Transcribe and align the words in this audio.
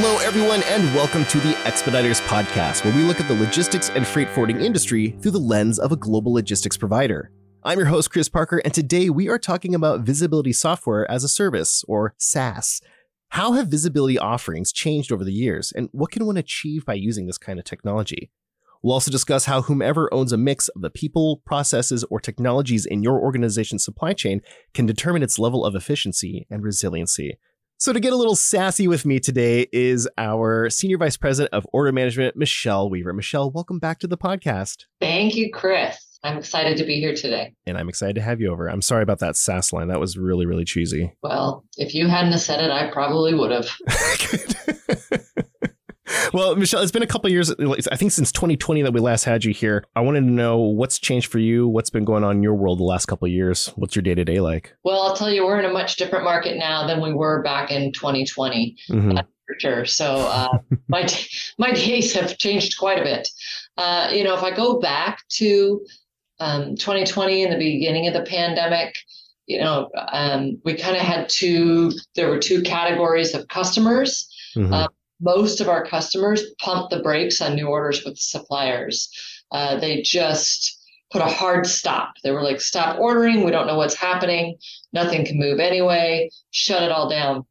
Hello, 0.00 0.18
everyone, 0.18 0.62
and 0.68 0.84
welcome 0.94 1.24
to 1.24 1.40
the 1.40 1.58
Expeditors 1.66 2.20
Podcast, 2.20 2.84
where 2.84 2.94
we 2.94 3.02
look 3.02 3.18
at 3.18 3.26
the 3.26 3.34
logistics 3.34 3.90
and 3.90 4.06
freight 4.06 4.28
forwarding 4.28 4.60
industry 4.60 5.18
through 5.20 5.32
the 5.32 5.40
lens 5.40 5.80
of 5.80 5.90
a 5.90 5.96
global 5.96 6.32
logistics 6.32 6.76
provider. 6.76 7.32
I'm 7.64 7.78
your 7.78 7.88
host, 7.88 8.12
Chris 8.12 8.28
Parker, 8.28 8.58
and 8.58 8.72
today 8.72 9.10
we 9.10 9.28
are 9.28 9.40
talking 9.40 9.74
about 9.74 10.02
visibility 10.02 10.52
software 10.52 11.10
as 11.10 11.24
a 11.24 11.28
service, 11.28 11.82
or 11.88 12.14
SaaS. 12.16 12.80
How 13.30 13.54
have 13.54 13.66
visibility 13.66 14.16
offerings 14.16 14.70
changed 14.70 15.10
over 15.10 15.24
the 15.24 15.32
years, 15.32 15.72
and 15.74 15.88
what 15.90 16.12
can 16.12 16.26
one 16.26 16.36
achieve 16.36 16.86
by 16.86 16.94
using 16.94 17.26
this 17.26 17.36
kind 17.36 17.58
of 17.58 17.64
technology? 17.64 18.30
We'll 18.84 18.94
also 18.94 19.10
discuss 19.10 19.46
how 19.46 19.62
whomever 19.62 20.14
owns 20.14 20.30
a 20.30 20.36
mix 20.36 20.68
of 20.68 20.80
the 20.80 20.90
people, 20.90 21.42
processes, 21.44 22.04
or 22.04 22.20
technologies 22.20 22.86
in 22.86 23.02
your 23.02 23.18
organization's 23.18 23.84
supply 23.84 24.12
chain 24.12 24.42
can 24.74 24.86
determine 24.86 25.24
its 25.24 25.40
level 25.40 25.64
of 25.64 25.74
efficiency 25.74 26.46
and 26.48 26.62
resiliency. 26.62 27.40
So, 27.80 27.92
to 27.92 28.00
get 28.00 28.12
a 28.12 28.16
little 28.16 28.34
sassy 28.34 28.88
with 28.88 29.06
me 29.06 29.20
today 29.20 29.68
is 29.72 30.08
our 30.18 30.68
Senior 30.68 30.98
Vice 30.98 31.16
President 31.16 31.54
of 31.54 31.64
Order 31.72 31.92
Management, 31.92 32.36
Michelle 32.36 32.90
Weaver. 32.90 33.12
Michelle, 33.12 33.52
welcome 33.52 33.78
back 33.78 34.00
to 34.00 34.08
the 34.08 34.18
podcast. 34.18 34.86
Thank 35.00 35.36
you, 35.36 35.52
Chris. 35.52 36.18
I'm 36.24 36.38
excited 36.38 36.76
to 36.78 36.84
be 36.84 36.98
here 36.98 37.14
today. 37.14 37.54
And 37.66 37.78
I'm 37.78 37.88
excited 37.88 38.16
to 38.16 38.20
have 38.20 38.40
you 38.40 38.50
over. 38.50 38.66
I'm 38.66 38.82
sorry 38.82 39.04
about 39.04 39.20
that 39.20 39.36
sass 39.36 39.72
line. 39.72 39.86
That 39.86 40.00
was 40.00 40.18
really, 40.18 40.44
really 40.44 40.64
cheesy. 40.64 41.12
Well, 41.22 41.64
if 41.76 41.94
you 41.94 42.08
hadn't 42.08 42.36
said 42.40 42.60
it, 42.60 42.72
I 42.72 42.90
probably 42.90 43.34
would 43.34 43.52
have. 43.52 43.70
well, 46.38 46.54
Michelle, 46.54 46.82
it's 46.82 46.92
been 46.92 47.02
a 47.02 47.06
couple 47.06 47.28
years. 47.30 47.50
I 47.50 47.96
think 47.96 48.12
since 48.12 48.30
2020 48.30 48.82
that 48.82 48.92
we 48.92 49.00
last 49.00 49.24
had 49.24 49.44
you 49.44 49.52
here. 49.52 49.84
I 49.96 50.00
wanted 50.00 50.20
to 50.20 50.30
know 50.30 50.58
what's 50.58 50.98
changed 51.00 51.32
for 51.32 51.40
you. 51.40 51.66
What's 51.66 51.90
been 51.90 52.04
going 52.04 52.22
on 52.22 52.36
in 52.36 52.42
your 52.44 52.54
world 52.54 52.78
the 52.78 52.84
last 52.84 53.06
couple 53.06 53.26
years? 53.26 53.72
What's 53.74 53.96
your 53.96 54.04
day 54.04 54.14
to 54.14 54.24
day 54.24 54.38
like? 54.38 54.72
Well, 54.84 55.02
I'll 55.02 55.16
tell 55.16 55.30
you, 55.30 55.44
we're 55.44 55.58
in 55.58 55.64
a 55.64 55.72
much 55.72 55.96
different 55.96 56.24
market 56.24 56.56
now 56.56 56.86
than 56.86 57.00
we 57.00 57.12
were 57.12 57.42
back 57.42 57.72
in 57.72 57.92
2020. 57.92 58.76
Mm-hmm. 58.88 59.16
for 59.16 59.58
sure. 59.58 59.84
So 59.84 60.14
uh, 60.14 60.58
my 60.88 61.08
my 61.58 61.72
days 61.72 62.14
have 62.14 62.38
changed 62.38 62.78
quite 62.78 63.00
a 63.00 63.02
bit. 63.04 63.28
Uh, 63.76 64.10
you 64.12 64.22
know, 64.22 64.36
if 64.36 64.44
I 64.44 64.54
go 64.54 64.78
back 64.78 65.26
to 65.30 65.84
um, 66.38 66.76
2020 66.76 67.42
in 67.42 67.50
the 67.50 67.58
beginning 67.58 68.06
of 68.06 68.14
the 68.14 68.22
pandemic, 68.22 68.94
you 69.46 69.58
know, 69.58 69.90
um, 70.12 70.60
we 70.64 70.74
kind 70.74 70.94
of 70.94 71.02
had 71.02 71.28
two. 71.28 71.90
There 72.14 72.28
were 72.28 72.38
two 72.38 72.62
categories 72.62 73.34
of 73.34 73.48
customers. 73.48 74.32
Mm-hmm. 74.54 74.72
Uh, 74.72 74.88
most 75.20 75.60
of 75.60 75.68
our 75.68 75.84
customers 75.84 76.42
pumped 76.60 76.90
the 76.90 77.00
brakes 77.00 77.40
on 77.40 77.54
new 77.54 77.66
orders 77.66 78.04
with 78.04 78.18
suppliers. 78.18 79.10
Uh, 79.50 79.78
they 79.78 80.02
just 80.02 80.78
put 81.10 81.22
a 81.22 81.26
hard 81.26 81.66
stop. 81.66 82.14
They 82.22 82.30
were 82.30 82.42
like, 82.42 82.60
stop 82.60 82.98
ordering. 82.98 83.44
We 83.44 83.50
don't 83.50 83.66
know 83.66 83.76
what's 83.76 83.94
happening. 83.94 84.58
Nothing 84.92 85.24
can 85.24 85.38
move 85.38 85.58
anyway. 85.58 86.30
Shut 86.50 86.82
it 86.82 86.90
all 86.90 87.08
down. 87.08 87.46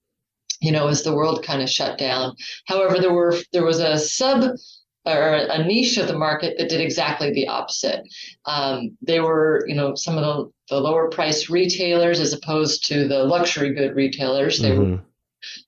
You 0.59 0.71
know, 0.71 0.87
as 0.87 1.03
the 1.03 1.13
world 1.13 1.43
kind 1.43 1.61
of 1.61 1.69
shut 1.69 1.97
down. 1.97 2.35
However, 2.65 2.99
there 2.99 3.13
were 3.13 3.35
there 3.53 3.65
was 3.65 3.79
a 3.79 3.99
sub 3.99 4.57
or 5.05 5.33
a 5.35 5.63
niche 5.63 5.97
of 5.97 6.07
the 6.07 6.17
market 6.17 6.57
that 6.57 6.69
did 6.69 6.81
exactly 6.81 7.31
the 7.31 7.47
opposite. 7.47 8.01
Um, 8.45 8.97
they 9.01 9.19
were, 9.19 9.63
you 9.67 9.75
know, 9.75 9.95
some 9.95 10.17
of 10.17 10.23
the, 10.23 10.51
the 10.75 10.81
lower 10.81 11.09
price 11.09 11.49
retailers 11.49 12.19
as 12.19 12.33
opposed 12.33 12.85
to 12.85 13.07
the 13.07 13.23
luxury 13.23 13.73
good 13.73 13.95
retailers. 13.95 14.59
They 14.59 14.71
mm-hmm. 14.71 14.91
were 14.93 14.99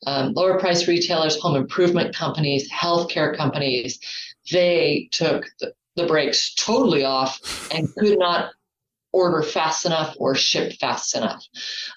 um, 0.06 0.34
lower 0.34 0.60
price 0.60 0.88
retailers, 0.88 1.40
home 1.40 1.56
improvement 1.56 2.16
companies, 2.16 2.70
healthcare 2.72 3.36
companies, 3.36 4.00
they 4.52 5.10
took 5.12 5.46
the, 5.60 5.74
the 5.96 6.06
brakes 6.06 6.54
totally 6.56 7.04
off 7.04 7.70
and 7.74 7.94
could 7.96 8.18
not 8.18 8.52
order 9.12 9.42
fast 9.42 9.86
enough 9.86 10.16
or 10.20 10.36
ship 10.36 10.74
fast 10.80 11.16
enough. 11.16 11.44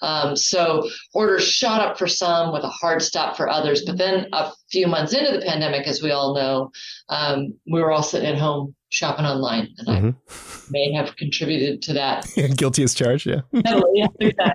Um, 0.01 0.35
so 0.35 0.89
orders 1.13 1.47
shot 1.47 1.81
up 1.81 1.97
for 1.97 2.07
some 2.07 2.51
with 2.51 2.63
a 2.63 2.69
hard 2.69 3.01
stop 3.01 3.37
for 3.37 3.49
others. 3.49 3.83
But 3.85 3.97
then 3.97 4.27
a 4.33 4.51
few 4.71 4.87
months 4.87 5.13
into 5.13 5.31
the 5.31 5.45
pandemic, 5.45 5.87
as 5.87 6.01
we 6.01 6.11
all 6.11 6.33
know, 6.33 6.71
um, 7.09 7.53
we 7.71 7.81
were 7.81 7.91
all 7.91 8.03
sitting 8.03 8.29
at 8.29 8.37
home 8.37 8.75
shopping 8.89 9.25
online. 9.25 9.69
And 9.77 9.87
mm-hmm. 9.87 10.09
I 10.09 10.71
may 10.71 10.91
have 10.93 11.15
contributed 11.15 11.81
to 11.83 11.93
that. 11.93 12.27
Guilty 12.57 12.83
as 12.83 12.93
charged, 12.93 13.27
yeah. 13.27 13.41
yeah, 13.53 14.53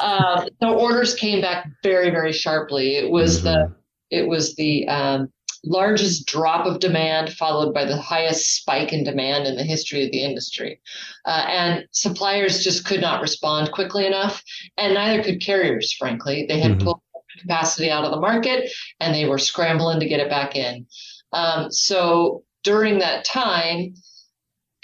uh, 0.00 0.46
the 0.60 0.68
orders 0.68 1.14
came 1.14 1.40
back 1.40 1.68
very, 1.82 2.10
very 2.10 2.32
sharply. 2.32 2.96
It 2.96 3.10
was 3.10 3.38
mm-hmm. 3.38 3.46
the 3.46 3.74
it 4.10 4.28
was 4.28 4.54
the 4.56 4.86
um, 4.88 5.32
largest 5.64 6.26
drop 6.26 6.66
of 6.66 6.80
demand, 6.80 7.32
followed 7.32 7.72
by 7.72 7.84
the 7.84 7.96
highest 7.96 8.56
spike 8.56 8.92
in 8.92 9.04
demand 9.04 9.46
in 9.46 9.56
the 9.56 9.64
history 9.64 10.04
of 10.04 10.12
the 10.12 10.22
industry. 10.22 10.80
Uh, 11.24 11.44
and 11.48 11.86
suppliers 11.92 12.62
just 12.62 12.84
could 12.84 13.00
not 13.00 13.22
respond 13.22 13.72
quickly 13.72 14.06
enough, 14.06 14.42
and 14.76 14.94
neither 14.94 15.22
could 15.22 15.40
carriers. 15.40 15.92
Frankly, 15.92 16.44
they 16.46 16.60
had 16.60 16.72
mm-hmm. 16.72 16.84
pulled 16.84 17.00
capacity 17.40 17.90
out 17.90 18.04
of 18.04 18.10
the 18.10 18.20
market, 18.20 18.70
and 19.00 19.14
they 19.14 19.26
were 19.26 19.38
scrambling 19.38 20.00
to 20.00 20.08
get 20.08 20.20
it 20.20 20.28
back 20.28 20.56
in. 20.56 20.86
Um, 21.32 21.70
so 21.70 22.44
during 22.62 22.98
that 22.98 23.24
time, 23.24 23.94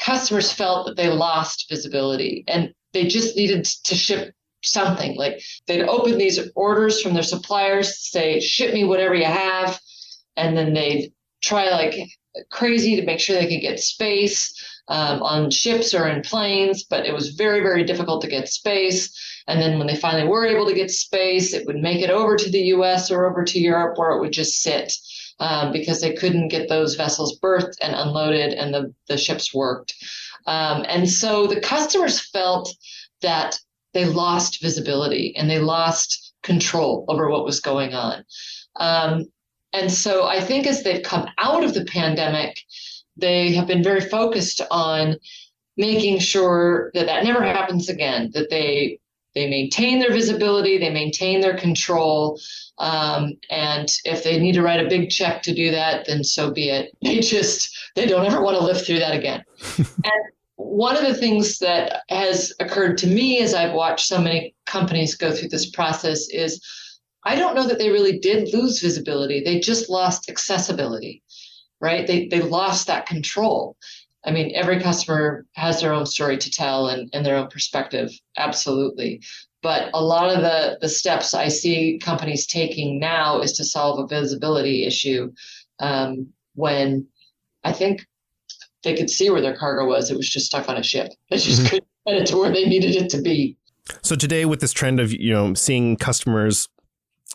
customers 0.00 0.52
felt 0.52 0.86
that 0.86 0.96
they 0.96 1.08
lost 1.08 1.66
visibility 1.68 2.44
and 2.48 2.72
they 2.92 3.06
just 3.06 3.36
needed 3.36 3.64
to 3.64 3.94
ship 3.94 4.34
something. 4.62 5.16
Like 5.16 5.40
they'd 5.66 5.84
open 5.84 6.18
these 6.18 6.40
orders 6.54 7.00
from 7.00 7.14
their 7.14 7.22
suppliers 7.22 7.98
say 8.10 8.40
ship 8.40 8.74
me 8.74 8.84
whatever 8.84 9.14
you 9.14 9.24
have. 9.24 9.80
And 10.36 10.56
then 10.56 10.74
they'd 10.74 11.12
try 11.42 11.70
like 11.70 11.94
crazy 12.50 12.96
to 12.96 13.06
make 13.06 13.20
sure 13.20 13.36
they 13.36 13.48
could 13.48 13.62
get 13.62 13.80
space 13.80 14.54
um, 14.88 15.22
on 15.22 15.50
ships 15.50 15.92
or 15.92 16.08
in 16.08 16.22
planes 16.22 16.84
but 16.84 17.04
it 17.04 17.12
was 17.12 17.34
very 17.34 17.60
very 17.60 17.84
difficult 17.84 18.22
to 18.22 18.28
get 18.28 18.48
space. 18.48 19.12
And 19.46 19.60
then 19.60 19.78
when 19.78 19.86
they 19.86 19.96
finally 19.96 20.28
were 20.28 20.46
able 20.46 20.66
to 20.66 20.74
get 20.74 20.90
space 20.90 21.52
it 21.52 21.66
would 21.66 21.76
make 21.76 22.02
it 22.02 22.10
over 22.10 22.36
to 22.36 22.50
the 22.50 22.60
us 22.60 23.10
or 23.10 23.28
over 23.28 23.44
to 23.44 23.58
europe 23.58 23.98
where 23.98 24.12
it 24.12 24.20
would 24.20 24.32
just 24.32 24.62
sit 24.62 24.92
um, 25.40 25.72
because 25.72 26.00
they 26.00 26.14
couldn't 26.14 26.48
get 26.48 26.68
those 26.68 26.96
vessels 26.96 27.38
berthed 27.38 27.78
and 27.80 27.94
unloaded 27.94 28.52
and 28.54 28.74
the, 28.74 28.92
the 29.08 29.16
ships 29.16 29.54
worked. 29.54 29.94
Um, 30.46 30.84
and 30.88 31.08
so 31.08 31.46
the 31.46 31.60
customers 31.60 32.20
felt 32.20 32.74
that 33.22 33.58
they 33.94 34.04
lost 34.04 34.62
visibility 34.62 35.34
and 35.36 35.48
they 35.48 35.58
lost 35.58 36.34
control 36.42 37.04
over 37.08 37.28
what 37.28 37.44
was 37.44 37.60
going 37.60 37.94
on. 37.94 38.24
Um, 38.76 39.24
and 39.72 39.90
so 39.92 40.26
I 40.26 40.40
think 40.40 40.66
as 40.66 40.82
they've 40.82 41.02
come 41.02 41.28
out 41.38 41.64
of 41.64 41.74
the 41.74 41.84
pandemic, 41.84 42.60
they 43.16 43.52
have 43.52 43.66
been 43.66 43.82
very 43.82 44.00
focused 44.00 44.60
on 44.70 45.16
making 45.76 46.18
sure 46.18 46.90
that 46.94 47.06
that 47.06 47.24
never 47.24 47.42
happens 47.42 47.88
again, 47.88 48.30
that 48.34 48.50
they 48.50 48.98
they 49.34 49.48
maintain 49.48 50.00
their 50.00 50.10
visibility, 50.10 50.78
they 50.78 50.90
maintain 50.90 51.40
their 51.40 51.56
control, 51.56 52.40
um, 52.78 53.34
and 53.50 53.88
if 54.04 54.24
they 54.24 54.38
need 54.38 54.52
to 54.52 54.62
write 54.62 54.84
a 54.84 54.88
big 54.88 55.10
check 55.10 55.42
to 55.42 55.54
do 55.54 55.70
that, 55.70 56.06
then 56.06 56.24
so 56.24 56.50
be 56.50 56.70
it. 56.70 56.96
They 57.02 57.20
just 57.20 57.76
they 57.94 58.06
don't 58.06 58.26
ever 58.26 58.42
want 58.42 58.56
to 58.56 58.64
live 58.64 58.84
through 58.84 59.00
that 59.00 59.14
again. 59.14 59.44
and 59.78 60.24
one 60.58 60.96
of 60.96 61.04
the 61.06 61.14
things 61.14 61.58
that 61.60 62.02
has 62.08 62.52
occurred 62.58 62.98
to 62.98 63.06
me 63.06 63.38
as 63.38 63.54
I've 63.54 63.74
watched 63.74 64.06
so 64.06 64.20
many 64.20 64.56
companies 64.66 65.14
go 65.14 65.30
through 65.30 65.50
this 65.50 65.70
process 65.70 66.28
is 66.30 66.60
I 67.24 67.36
don't 67.36 67.54
know 67.54 67.66
that 67.68 67.78
they 67.78 67.90
really 67.90 68.18
did 68.18 68.52
lose 68.52 68.80
visibility. 68.80 69.40
They 69.40 69.60
just 69.60 69.88
lost 69.88 70.28
accessibility, 70.28 71.22
right? 71.80 72.06
They, 72.06 72.26
they 72.26 72.40
lost 72.40 72.88
that 72.88 73.06
control. 73.06 73.76
I 74.24 74.32
mean, 74.32 74.52
every 74.56 74.80
customer 74.80 75.46
has 75.54 75.80
their 75.80 75.92
own 75.92 76.06
story 76.06 76.36
to 76.38 76.50
tell 76.50 76.88
and, 76.88 77.08
and 77.12 77.24
their 77.24 77.36
own 77.36 77.48
perspective, 77.48 78.10
absolutely. 78.36 79.22
But 79.62 79.90
a 79.94 80.02
lot 80.02 80.34
of 80.34 80.42
the, 80.42 80.78
the 80.80 80.88
steps 80.88 81.34
I 81.34 81.48
see 81.48 82.00
companies 82.02 82.48
taking 82.48 82.98
now 82.98 83.40
is 83.40 83.52
to 83.54 83.64
solve 83.64 84.00
a 84.00 84.08
visibility 84.08 84.84
issue 84.84 85.32
um, 85.78 86.28
when 86.56 87.06
I 87.62 87.72
think 87.72 88.04
they 88.84 88.94
could 88.94 89.10
see 89.10 89.30
where 89.30 89.40
their 89.40 89.56
cargo 89.56 89.86
was. 89.86 90.10
It 90.10 90.16
was 90.16 90.28
just 90.28 90.46
stuck 90.46 90.68
on 90.68 90.76
a 90.76 90.82
ship. 90.82 91.12
They 91.30 91.38
just 91.38 91.60
mm-hmm. 91.60 91.68
couldn't 91.68 91.88
get 92.06 92.16
it 92.16 92.26
to 92.26 92.36
where 92.36 92.52
they 92.52 92.64
needed 92.64 92.96
it 92.96 93.10
to 93.10 93.22
be. 93.22 93.56
So 94.02 94.14
today, 94.14 94.44
with 94.44 94.60
this 94.60 94.72
trend 94.72 95.00
of 95.00 95.12
you 95.12 95.32
know 95.32 95.54
seeing 95.54 95.96
customers 95.96 96.68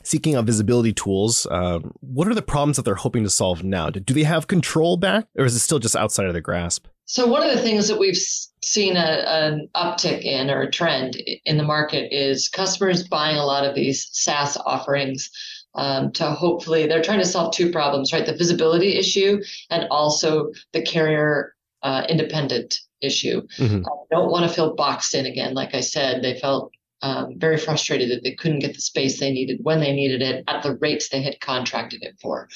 seeking 0.04 0.36
out 0.36 0.45
visibility 0.45 0.92
tools, 0.92 1.45
uh, 1.51 1.80
what 2.01 2.28
are 2.28 2.34
the 2.34 2.42
problems 2.42 2.78
that 2.78 2.84
they're 2.84 2.95
hoping 2.95 3.24
to 3.24 3.30
solve 3.30 3.63
now? 3.63 3.90
Do 3.90 4.13
they 4.13 4.24
have 4.24 4.48
control 4.48 4.98
back, 4.98 5.28
or 5.38 5.45
is 5.45 5.56
it 5.56 5.60
still 5.60 5.80
just 5.80 5.95
outside 5.95 6.25
of 6.25 6.34
their 6.34 6.42
grasp? 6.42 6.88
So 7.06 7.28
one 7.28 7.44
of 7.44 7.54
the 7.54 7.62
things 7.62 7.88
that 7.89 8.00
we've 8.00 8.18
seen 8.18 8.96
a, 8.96 9.24
an 9.28 9.69
uptick 9.75 10.24
in 10.24 10.50
or 10.50 10.62
a 10.62 10.72
trend 10.72 11.22
in 11.46 11.57
the 11.57 11.63
market 11.63 12.13
is 12.16 12.48
customers 12.48 13.07
buying 13.07 13.38
a 13.38 13.46
lot 13.46 13.66
of 13.66 13.75
these 13.75 14.07
SaaS 14.13 14.57
offerings 14.66 15.30
um, 15.75 16.12
to 16.14 16.25
hopefully 16.25 16.88
they're 16.88 17.02
trying 17.02 17.20
to 17.20 17.25
solve 17.25 17.54
two 17.54 17.72
problems, 17.72 18.14
right? 18.14 18.25
The 18.25 18.36
visibility 18.36 18.98
issue 18.98 19.42
and 19.70 19.88
also 19.90 20.52
the 20.72 20.81
carrier 20.81 21.56
uh, 21.81 22.06
independent 22.08 22.80
issue. 23.02 23.42
Mm-hmm. 23.58 23.86
Uh, 23.86 23.90
don't 24.12 24.31
want 24.31 24.48
to 24.48 24.54
feel 24.54 24.75
boxed 24.75 25.16
in 25.16 25.25
again. 25.25 25.54
Like 25.54 25.75
I 25.75 25.81
said, 25.81 26.22
they 26.22 26.40
felt 26.40 26.72
um, 27.02 27.38
very 27.38 27.58
frustrated 27.58 28.10
that 28.12 28.24
they 28.24 28.31
couldn't 28.31 28.60
get 28.60 28.74
the 28.74 28.81
space 28.81 29.20
they 29.20 29.31
needed 29.31 29.60
when 29.62 29.81
they 29.81 29.94
needed 29.94 30.22
it 30.22 30.44
at 30.48 30.64
the 30.64 30.75
rates 30.78 31.10
they 31.10 31.22
had 31.22 31.40
contracted 31.42 32.02
it 32.02 32.18
for. 32.22 32.48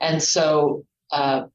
And 0.00 0.22
so 0.22 0.84
uh, 1.10 1.46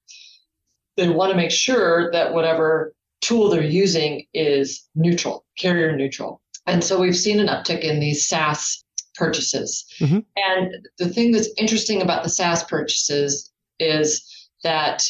they 0.98 1.10
want 1.10 1.32
to 1.32 1.38
make 1.38 1.52
sure 1.52 2.12
that 2.12 2.34
whatever 2.34 2.94
tool 3.22 3.50
they're 3.50 3.64
using 3.64 4.26
is 4.34 4.88
neutral, 4.96 5.46
carrier 5.58 5.96
neutral. 5.96 6.42
And 6.66 6.84
so 6.84 7.00
we've 7.00 7.16
seen 7.16 7.40
an 7.40 7.48
uptick 7.48 7.82
in 7.82 8.00
these 8.00 8.28
SaaS 8.28 8.84
purchases. 9.16 9.86
Mm-hmm. 10.00 10.20
And 10.36 10.88
the 10.98 11.10
thing 11.10 11.32
that's 11.32 11.50
interesting 11.58 12.02
about 12.02 12.24
the 12.24 12.30
SaaS 12.30 12.64
purchases 12.64 13.52
is 13.80 14.24
that 14.64 15.04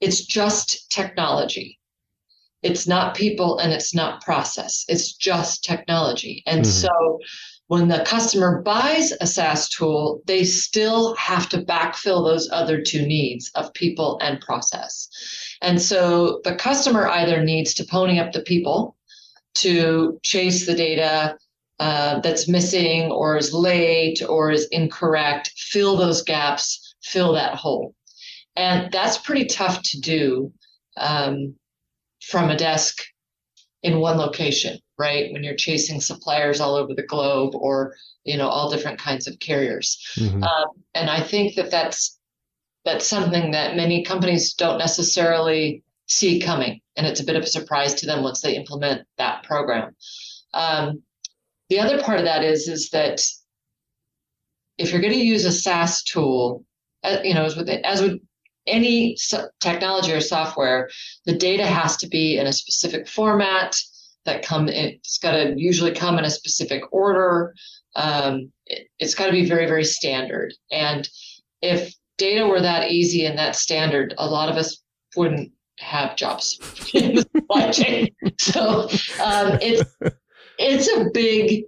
it's 0.00 0.24
just 0.24 0.90
technology. 0.90 1.78
It's 2.62 2.86
not 2.86 3.14
people 3.14 3.58
and 3.58 3.72
it's 3.72 3.94
not 3.94 4.22
process. 4.22 4.84
It's 4.88 5.12
just 5.12 5.64
technology. 5.64 6.42
And 6.46 6.62
mm-hmm. 6.62 6.70
so 6.70 7.18
when 7.68 7.88
the 7.88 8.04
customer 8.06 8.62
buys 8.62 9.12
a 9.20 9.26
SaaS 9.26 9.68
tool, 9.68 10.22
they 10.26 10.44
still 10.44 11.14
have 11.16 11.48
to 11.50 11.62
backfill 11.62 12.24
those 12.24 12.48
other 12.50 12.80
two 12.80 13.06
needs 13.06 13.50
of 13.54 13.72
people 13.74 14.18
and 14.20 14.40
process. 14.40 15.08
And 15.62 15.80
so 15.80 16.40
the 16.44 16.54
customer 16.54 17.08
either 17.08 17.42
needs 17.42 17.74
to 17.74 17.84
pony 17.84 18.18
up 18.18 18.32
the 18.32 18.42
people 18.42 18.96
to 19.54 20.18
chase 20.22 20.66
the 20.66 20.74
data 20.74 21.38
uh, 21.80 22.20
that's 22.20 22.48
missing 22.48 23.10
or 23.10 23.36
is 23.36 23.52
late 23.52 24.22
or 24.28 24.50
is 24.50 24.66
incorrect, 24.70 25.52
fill 25.56 25.96
those 25.96 26.22
gaps, 26.22 26.94
fill 27.02 27.32
that 27.32 27.54
hole. 27.54 27.94
And 28.56 28.92
that's 28.92 29.18
pretty 29.18 29.46
tough 29.46 29.82
to 29.82 30.00
do 30.00 30.52
um, 30.96 31.56
from 32.22 32.50
a 32.50 32.56
desk 32.56 33.02
in 33.82 33.98
one 33.98 34.16
location 34.16 34.78
right? 34.98 35.32
When 35.32 35.42
you're 35.42 35.54
chasing 35.54 36.00
suppliers 36.00 36.60
all 36.60 36.74
over 36.74 36.94
the 36.94 37.02
globe 37.02 37.54
or, 37.54 37.94
you 38.24 38.36
know, 38.36 38.48
all 38.48 38.70
different 38.70 38.98
kinds 38.98 39.26
of 39.26 39.38
carriers. 39.38 39.98
Mm-hmm. 40.16 40.42
Um, 40.42 40.66
and 40.94 41.10
I 41.10 41.20
think 41.20 41.56
that 41.56 41.70
that's, 41.70 42.18
that's 42.84 43.06
something 43.06 43.50
that 43.52 43.76
many 43.76 44.04
companies 44.04 44.54
don't 44.54 44.78
necessarily 44.78 45.82
see 46.06 46.40
coming. 46.40 46.80
And 46.96 47.06
it's 47.06 47.20
a 47.20 47.24
bit 47.24 47.36
of 47.36 47.42
a 47.42 47.48
surprise 47.48 47.94
to 47.94 48.06
them 48.06 48.22
once 48.22 48.40
they 48.40 48.56
implement 48.56 49.06
that 49.18 49.42
program. 49.42 49.96
Um, 50.52 51.02
the 51.74 51.80
other 51.80 52.00
part 52.00 52.20
of 52.20 52.24
that 52.24 52.44
is, 52.44 52.68
is 52.68 52.90
that 52.90 53.20
if 54.78 54.92
you're 54.92 55.00
going 55.00 55.12
to 55.12 55.18
use 55.18 55.44
a 55.44 55.50
SaaS 55.50 56.04
tool, 56.04 56.64
uh, 57.02 57.16
you 57.24 57.34
know, 57.34 57.44
as 57.44 57.56
with, 57.56 57.68
as 57.68 58.00
with 58.00 58.20
any 58.68 59.16
technology 59.58 60.12
or 60.12 60.20
software, 60.20 60.88
the 61.26 61.36
data 61.36 61.66
has 61.66 61.96
to 61.96 62.06
be 62.06 62.38
in 62.38 62.46
a 62.46 62.52
specific 62.52 63.08
format 63.08 63.76
that 64.24 64.44
come 64.44 64.68
it's 64.68 65.18
got 65.18 65.32
to 65.32 65.54
usually 65.56 65.92
come 65.92 66.16
in 66.16 66.24
a 66.24 66.30
specific 66.30 66.84
order. 66.92 67.56
Um, 67.96 68.52
it, 68.66 68.86
has 69.00 69.16
got 69.16 69.26
to 69.26 69.32
be 69.32 69.44
very 69.44 69.66
very 69.66 69.84
standard. 69.84 70.54
And 70.70 71.08
if 71.60 71.92
data 72.18 72.46
were 72.46 72.60
that 72.60 72.92
easy 72.92 73.26
and 73.26 73.36
that 73.36 73.56
standard 73.56 74.14
a 74.16 74.26
lot 74.26 74.48
of 74.48 74.56
us 74.56 74.80
wouldn't 75.16 75.50
have 75.80 76.16
jobs. 76.16 76.60
In 76.94 77.16
the 77.16 77.22
supply 77.36 77.70
chain 77.72 78.08
so 78.38 78.88
um, 79.22 79.58
it's 79.60 79.82
it's 80.58 80.88
a 80.88 81.10
big 81.12 81.64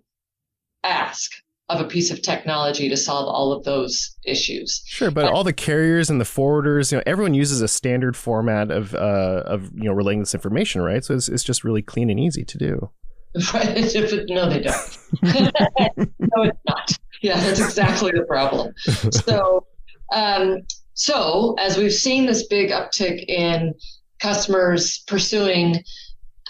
ask 0.85 1.31
of 1.69 1.81
a 1.81 1.85
piece 1.85 2.13
of 2.13 2.23
technology 2.23 2.89
to 2.89 2.97
solve 2.97 3.27
all 3.27 3.53
of 3.53 3.65
those 3.65 4.17
issues. 4.25 4.83
Sure, 4.87 5.11
but 5.11 5.33
all 5.33 5.43
the 5.43 5.53
carriers 5.53 6.09
and 6.09 6.21
the 6.21 6.25
forwarders, 6.25 6.93
you 6.93 6.99
know, 6.99 7.03
everyone 7.07 7.35
uses 7.35 7.61
a 7.61 7.69
standard 7.69 8.17
format 8.17 8.71
of 8.71 8.95
uh, 8.95 9.43
of 9.47 9.71
you 9.75 9.85
know 9.85 9.93
relaying 9.93 10.21
this 10.21 10.35
information, 10.35 10.83
right? 10.83 11.05
So 11.05 11.15
it's, 11.15 11.29
it's 11.29 11.43
just 11.43 11.65
really 11.65 11.83
clean 11.83 12.09
and 12.11 12.21
easy 12.21 12.45
to 12.45 12.59
do. 12.59 12.91
no, 13.35 14.49
they 14.49 14.61
don't. 14.61 14.99
no, 15.23 16.43
it's 16.43 16.59
not. 16.67 16.93
Yeah, 17.21 17.39
that's 17.41 17.61
exactly 17.61 18.13
the 18.13 18.25
problem. 18.27 18.73
So, 19.11 19.67
um, 20.13 20.61
so 20.95 21.55
as 21.59 21.77
we've 21.77 21.93
seen 21.93 22.27
this 22.27 22.47
big 22.47 22.71
uptick 22.71 23.25
in 23.29 23.75
customers 24.21 25.03
pursuing 25.07 25.83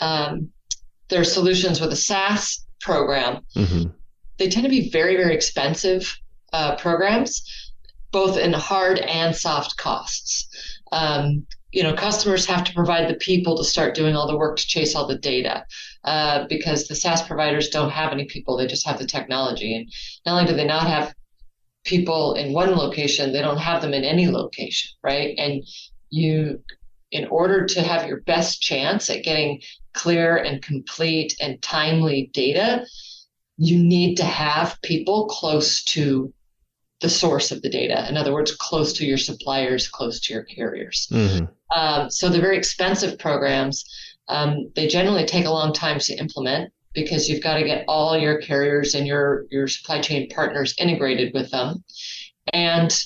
um, 0.00 0.50
their 1.08 1.25
solutions 1.25 1.81
with 1.81 1.93
a 1.93 1.97
SaaS 1.97 2.67
program. 2.81 3.41
Mm-hmm 3.55 3.91
they 4.38 4.49
tend 4.49 4.64
to 4.64 4.70
be 4.70 4.91
very, 4.91 5.17
very 5.17 5.35
expensive 5.35 6.19
uh, 6.53 6.76
programs, 6.76 7.43
both 8.12 8.37
in 8.37 8.53
hard 8.53 8.99
and 8.99 9.35
soft 9.35 9.76
costs. 9.76 10.49
Um, 10.93 11.47
you 11.73 11.82
know, 11.82 11.94
customers 11.94 12.47
have 12.47 12.64
to 12.64 12.73
provide 12.73 13.08
the 13.08 13.14
people 13.14 13.56
to 13.56 13.64
start 13.64 13.94
doing 13.94 14.14
all 14.14 14.26
the 14.26 14.37
work 14.37 14.56
to 14.56 14.67
chase 14.67 14.94
all 14.94 15.06
the 15.06 15.19
data 15.19 15.64
uh, 16.05 16.47
because 16.49 16.87
the 16.87 16.94
SaaS 16.94 17.23
providers 17.23 17.69
don't 17.69 17.91
have 17.91 18.12
any 18.12 18.25
people; 18.25 18.56
they 18.56 18.67
just 18.67 18.87
have 18.87 18.99
the 18.99 19.06
technology. 19.06 19.75
And 19.75 19.93
not 20.25 20.38
only 20.38 20.50
do 20.50 20.56
they 20.56 20.67
not 20.67 20.87
have 20.87 21.14
people 21.85 22.35
in 22.35 22.52
one 22.52 22.75
location, 22.75 23.32
they 23.32 23.43
don't 23.43 23.59
have 23.59 23.82
them 23.82 23.94
in 23.94 24.05
any 24.05 24.29
location, 24.29 24.91
right? 25.02 25.35
And 25.38 25.62
you, 26.11 26.62
in 27.11 27.26
order 27.29 27.64
to 27.64 27.82
have 27.82 28.06
your 28.06 28.20
best 28.23 28.61
chance 28.61 29.08
at 29.11 29.25
getting 29.25 29.61
clear 29.93 30.37
and 30.37 30.62
complete 30.62 31.37
and 31.41 31.61
timely 31.62 32.31
data, 32.32 32.85
you 33.56 33.79
need 33.82 34.17
to 34.17 34.25
have 34.25 34.79
people 34.82 35.26
close 35.26 35.85
to 35.85 36.32
the 37.00 37.08
source 37.08 37.50
of 37.50 37.62
the 37.62 37.69
data. 37.69 38.08
In 38.08 38.17
other 38.17 38.32
words, 38.32 38.55
close 38.56 38.93
to 38.94 39.05
your 39.05 39.19
suppliers, 39.19 39.88
close 39.88 40.20
to 40.20 40.32
your 40.32 40.44
carriers. 40.44 41.08
Mm-hmm. 41.12 41.44
Um, 41.79 42.11
so 42.11 42.29
the 42.29 42.41
very 42.41 42.56
expensive 42.56 43.19
programs, 43.19 43.85
um, 44.29 44.70
they 44.75 44.88
generally 44.88 45.26
take 45.26 45.44
a 45.44 45.50
long 45.50 45.73
time 45.73 45.99
to 46.00 46.14
implement 46.14 46.73
because 46.94 47.29
you've 47.29 47.43
got 47.43 47.59
to 47.59 47.64
get 47.64 47.85
all 47.87 48.17
your 48.17 48.41
carriers 48.41 48.94
and 48.94 49.06
your 49.06 49.44
your 49.50 49.69
supply 49.69 50.00
chain 50.00 50.29
partners 50.31 50.75
integrated 50.79 51.35
with 51.35 51.50
them, 51.50 51.85
and 52.52 52.99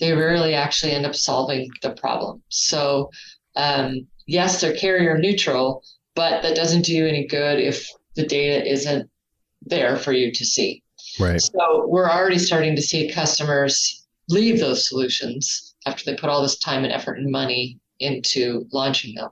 they 0.00 0.12
rarely 0.12 0.54
actually 0.54 0.92
end 0.92 1.06
up 1.06 1.14
solving 1.14 1.70
the 1.82 1.90
problem. 1.90 2.42
So 2.48 3.10
um, 3.56 4.06
yes, 4.26 4.60
they're 4.60 4.76
carrier 4.76 5.18
neutral, 5.18 5.82
but 6.14 6.42
that 6.42 6.56
doesn't 6.56 6.84
do 6.84 6.94
you 6.94 7.06
any 7.06 7.26
good 7.26 7.60
if 7.60 7.88
the 8.16 8.26
data 8.26 8.66
isn't 8.68 9.08
there 9.62 9.96
for 9.96 10.12
you 10.12 10.32
to 10.32 10.44
see. 10.44 10.82
Right. 11.18 11.40
So 11.40 11.86
we're 11.86 12.10
already 12.10 12.38
starting 12.38 12.74
to 12.76 12.82
see 12.82 13.10
customers 13.10 14.06
leave 14.28 14.60
those 14.60 14.88
solutions 14.88 15.74
after 15.86 16.04
they 16.04 16.16
put 16.16 16.30
all 16.30 16.42
this 16.42 16.58
time 16.58 16.84
and 16.84 16.92
effort 16.92 17.18
and 17.18 17.30
money 17.30 17.78
into 17.98 18.66
launching 18.72 19.14
them. 19.14 19.30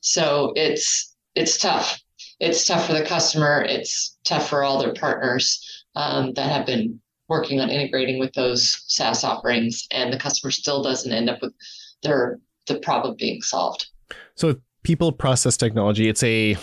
So 0.00 0.52
it's 0.56 1.16
it's 1.34 1.58
tough. 1.58 2.00
It's 2.40 2.64
tough 2.64 2.86
for 2.86 2.92
the 2.94 3.04
customer. 3.04 3.62
It's 3.62 4.18
tough 4.24 4.48
for 4.48 4.64
all 4.64 4.78
their 4.78 4.94
partners 4.94 5.84
um, 5.94 6.32
that 6.34 6.50
have 6.50 6.66
been 6.66 7.00
working 7.30 7.60
on 7.60 7.70
integrating 7.70 8.18
with 8.18 8.34
those 8.34 8.84
SaaS 8.88 9.24
offerings, 9.24 9.86
and 9.90 10.12
the 10.12 10.18
customer 10.18 10.50
still 10.50 10.82
doesn't 10.82 11.10
end 11.10 11.30
up 11.30 11.40
with 11.40 11.54
their 12.02 12.38
the 12.66 12.78
problem 12.80 13.16
being 13.18 13.40
solved. 13.40 13.86
So 14.34 14.56
people 14.82 15.12
process 15.12 15.56
technology, 15.56 16.08
it's 16.08 16.22
a 16.22 16.56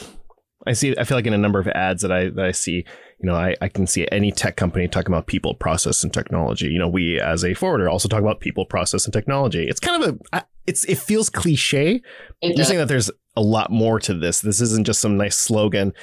I 0.68 0.74
see 0.74 0.96
I 0.96 1.04
feel 1.06 1.18
like 1.18 1.26
in 1.26 1.34
a 1.34 1.38
number 1.40 1.60
of 1.60 1.68
ads 1.70 2.04
that 2.04 2.12
I 2.12 2.30
that 2.30 2.46
I 2.46 2.52
see 2.52 2.86
you 3.20 3.28
know, 3.28 3.36
I, 3.36 3.56
I 3.62 3.68
can 3.68 3.88
see 3.88 4.08
any 4.12 4.32
tech 4.32 4.58
company 4.58 4.88
talking 4.88 5.12
about 5.12 5.26
people, 5.26 5.56
process, 5.56 6.04
and 6.04 6.14
technology. 6.14 6.68
You 6.68 6.78
know, 6.78 6.88
we 6.88 7.20
as 7.20 7.44
a 7.44 7.56
forwarder 7.56 7.90
also 7.90 8.08
talk 8.08 8.22
about 8.22 8.42
people, 8.42 8.66
process, 8.66 9.06
and 9.06 9.14
technology. 9.14 9.68
It's 9.68 9.80
kind 9.80 10.04
of 10.04 10.22
a, 10.34 10.46
it's 10.68 10.84
it 10.86 11.00
feels 11.00 11.30
cliche. 11.30 12.02
It 12.42 12.56
You're 12.56 12.66
saying 12.66 12.80
that 12.80 12.88
there's 12.88 13.10
a 13.36 13.42
lot 13.42 13.72
more 13.72 14.00
to 14.02 14.14
this. 14.14 14.42
This 14.42 14.62
isn't 14.62 14.86
just 14.86 15.02
some 15.02 15.18
nice 15.18 15.36
slogan. 15.36 15.94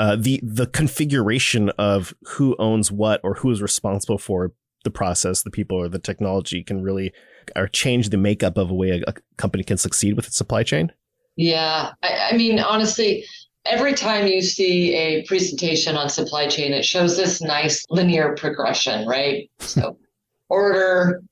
Uh, 0.00 0.16
the 0.16 0.40
the 0.42 0.66
configuration 0.66 1.68
of 1.76 2.14
who 2.26 2.56
owns 2.58 2.90
what 2.90 3.20
or 3.22 3.34
who 3.34 3.50
is 3.50 3.60
responsible 3.60 4.16
for 4.16 4.50
the 4.82 4.90
process, 4.90 5.42
the 5.42 5.50
people, 5.50 5.76
or 5.76 5.90
the 5.90 5.98
technology 5.98 6.64
can 6.64 6.82
really 6.82 7.12
or 7.54 7.68
change 7.68 8.08
the 8.08 8.16
makeup 8.16 8.56
of 8.56 8.70
a 8.70 8.74
way 8.74 8.88
a, 8.92 9.02
a 9.06 9.14
company 9.36 9.62
can 9.62 9.76
succeed 9.76 10.16
with 10.16 10.26
its 10.26 10.38
supply 10.38 10.62
chain. 10.62 10.90
Yeah, 11.36 11.90
I, 12.02 12.30
I 12.32 12.36
mean, 12.38 12.60
honestly, 12.60 13.26
every 13.66 13.92
time 13.92 14.26
you 14.26 14.40
see 14.40 14.94
a 14.94 15.22
presentation 15.26 15.96
on 15.96 16.08
supply 16.08 16.46
chain, 16.46 16.72
it 16.72 16.86
shows 16.86 17.18
this 17.18 17.42
nice 17.42 17.84
linear 17.90 18.34
progression, 18.36 19.06
right? 19.06 19.50
So 19.60 19.98
order, 20.48 21.22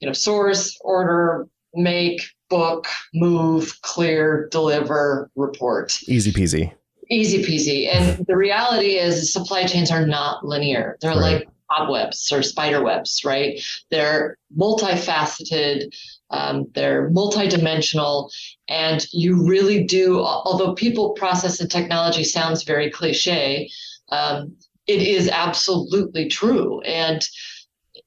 you 0.00 0.08
know, 0.08 0.12
source, 0.12 0.76
order, 0.80 1.46
make, 1.72 2.20
book, 2.50 2.88
move, 3.14 3.80
clear, 3.82 4.48
deliver, 4.50 5.30
report. 5.36 6.02
Easy 6.08 6.32
peasy. 6.32 6.72
Easy 7.10 7.42
peasy. 7.42 7.88
And 7.92 8.26
the 8.26 8.36
reality 8.36 8.98
is 8.98 9.32
supply 9.32 9.64
chains 9.64 9.90
are 9.90 10.06
not 10.06 10.44
linear. 10.44 10.98
They're 11.00 11.12
right. 11.12 11.38
like 11.40 11.48
cobwebs 11.70 12.30
or 12.32 12.42
spider 12.42 12.82
webs, 12.82 13.22
right? 13.24 13.60
They're 13.90 14.36
multifaceted, 14.56 15.94
um, 16.30 16.66
they're 16.74 17.10
multidimensional, 17.10 18.30
and 18.68 19.06
you 19.12 19.46
really 19.46 19.84
do, 19.84 20.20
although 20.20 20.74
people, 20.74 21.12
process, 21.12 21.60
and 21.60 21.70
technology 21.70 22.24
sounds 22.24 22.62
very 22.62 22.90
cliche, 22.90 23.70
um, 24.10 24.54
it 24.86 25.02
is 25.02 25.28
absolutely 25.28 26.28
true. 26.28 26.80
And 26.82 27.26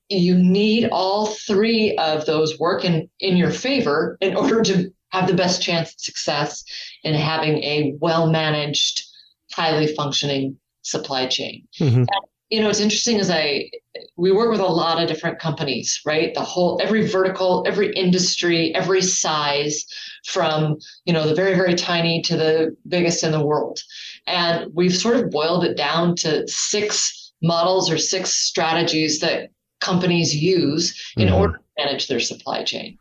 you 0.09 0.35
need 0.35 0.89
all 0.91 1.27
three 1.27 1.95
of 1.97 2.25
those 2.25 2.59
work 2.59 2.83
in, 2.83 3.09
in 3.19 3.37
your 3.37 3.51
favor 3.51 4.17
in 4.19 4.35
order 4.35 4.61
to 4.63 4.91
have 5.11 5.27
the 5.27 5.33
best 5.33 5.61
chance 5.61 5.93
at 5.93 5.99
success 5.99 6.63
in 7.03 7.13
having 7.13 7.63
a 7.63 7.93
well 7.99 8.29
managed, 8.29 9.03
highly 9.51 9.87
functioning 9.87 10.57
supply 10.81 11.27
chain. 11.27 11.67
Mm-hmm. 11.79 11.97
And 11.97 12.25
you 12.49 12.59
know, 12.59 12.69
it's 12.69 12.81
interesting 12.81 13.19
as 13.19 13.29
I 13.29 13.69
we 14.17 14.31
work 14.31 14.51
with 14.51 14.59
a 14.59 14.65
lot 14.65 15.01
of 15.01 15.07
different 15.07 15.39
companies, 15.39 16.01
right? 16.05 16.33
The 16.33 16.41
whole 16.41 16.79
every 16.81 17.07
vertical, 17.07 17.63
every 17.65 17.93
industry, 17.93 18.75
every 18.75 19.01
size, 19.01 19.85
from 20.25 20.77
you 21.05 21.13
know 21.13 21.27
the 21.27 21.35
very 21.35 21.55
very 21.55 21.75
tiny 21.75 22.21
to 22.23 22.35
the 22.35 22.75
biggest 22.87 23.23
in 23.23 23.31
the 23.31 23.45
world, 23.45 23.79
and 24.27 24.69
we've 24.73 24.95
sort 24.95 25.17
of 25.17 25.31
boiled 25.31 25.63
it 25.63 25.77
down 25.77 26.15
to 26.17 26.47
six 26.47 27.33
models 27.41 27.89
or 27.89 27.97
six 27.97 28.33
strategies 28.33 29.19
that 29.19 29.49
companies 29.79 30.35
use 30.35 31.13
in 31.17 31.27
mm-hmm. 31.27 31.35
order 31.35 31.57
to 31.57 31.83
manage 31.85 32.07
their 32.07 32.19
supply 32.19 32.63
chain. 32.63 32.97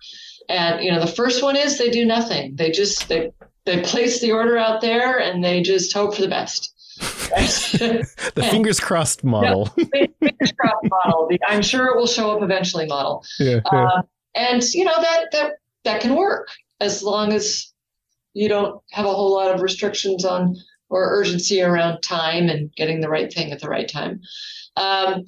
And 0.51 0.83
you 0.85 0.91
know, 0.91 1.01
the 1.01 1.07
first 1.07 1.43
one 1.43 1.57
is 1.57 1.79
they 1.79 1.91
do 1.91 2.05
nothing. 2.05 2.57
They 2.57 2.71
just 2.73 3.09
they 3.09 3.31
they 3.65 3.83
place 3.83 4.21
the 4.21 4.33
order 4.33 4.59
out 4.59 4.81
there 4.81 5.19
and 5.19 5.45
they 5.45 5.63
just 5.63 5.93
hope 5.93 6.17
for 6.17 6.23
the 6.23 6.29
best. 6.29 6.75
the 7.01 8.49
fingers 8.51 8.81
crossed 8.81 9.23
model. 9.23 9.73
Yeah, 9.77 10.07
fingers 10.21 10.53
crossed 10.59 10.85
model. 10.85 11.29
The, 11.31 11.39
I'm 11.47 11.63
sure 11.63 11.87
it 11.87 11.97
will 11.97 12.09
show 12.09 12.37
up 12.37 12.43
eventually 12.43 12.87
model. 12.87 13.25
Yeah, 13.39 13.61
yeah. 13.73 13.85
Uh, 13.85 14.03
and 14.35 14.63
you 14.75 14.85
know 14.85 15.01
that 15.01 15.27
that 15.33 15.53
that 15.85 16.01
can 16.01 16.17
work 16.17 16.49
as 16.81 17.03
long 17.03 17.33
as 17.33 17.73
you 18.35 18.49
don't 18.49 18.83
have 18.91 19.07
a 19.07 19.13
whole 19.13 19.33
lot 19.33 19.55
of 19.55 19.63
restrictions 19.63 20.25
on 20.25 20.57
or 20.89 21.09
urgency 21.11 21.63
around 21.63 22.03
time 22.03 22.49
and 22.49 22.75
getting 22.75 23.01
the 23.01 23.09
right 23.09 23.33
thing 23.33 23.53
at 23.53 23.61
the 23.61 23.69
right 23.69 23.89
time. 23.89 24.21
Um, 24.77 25.25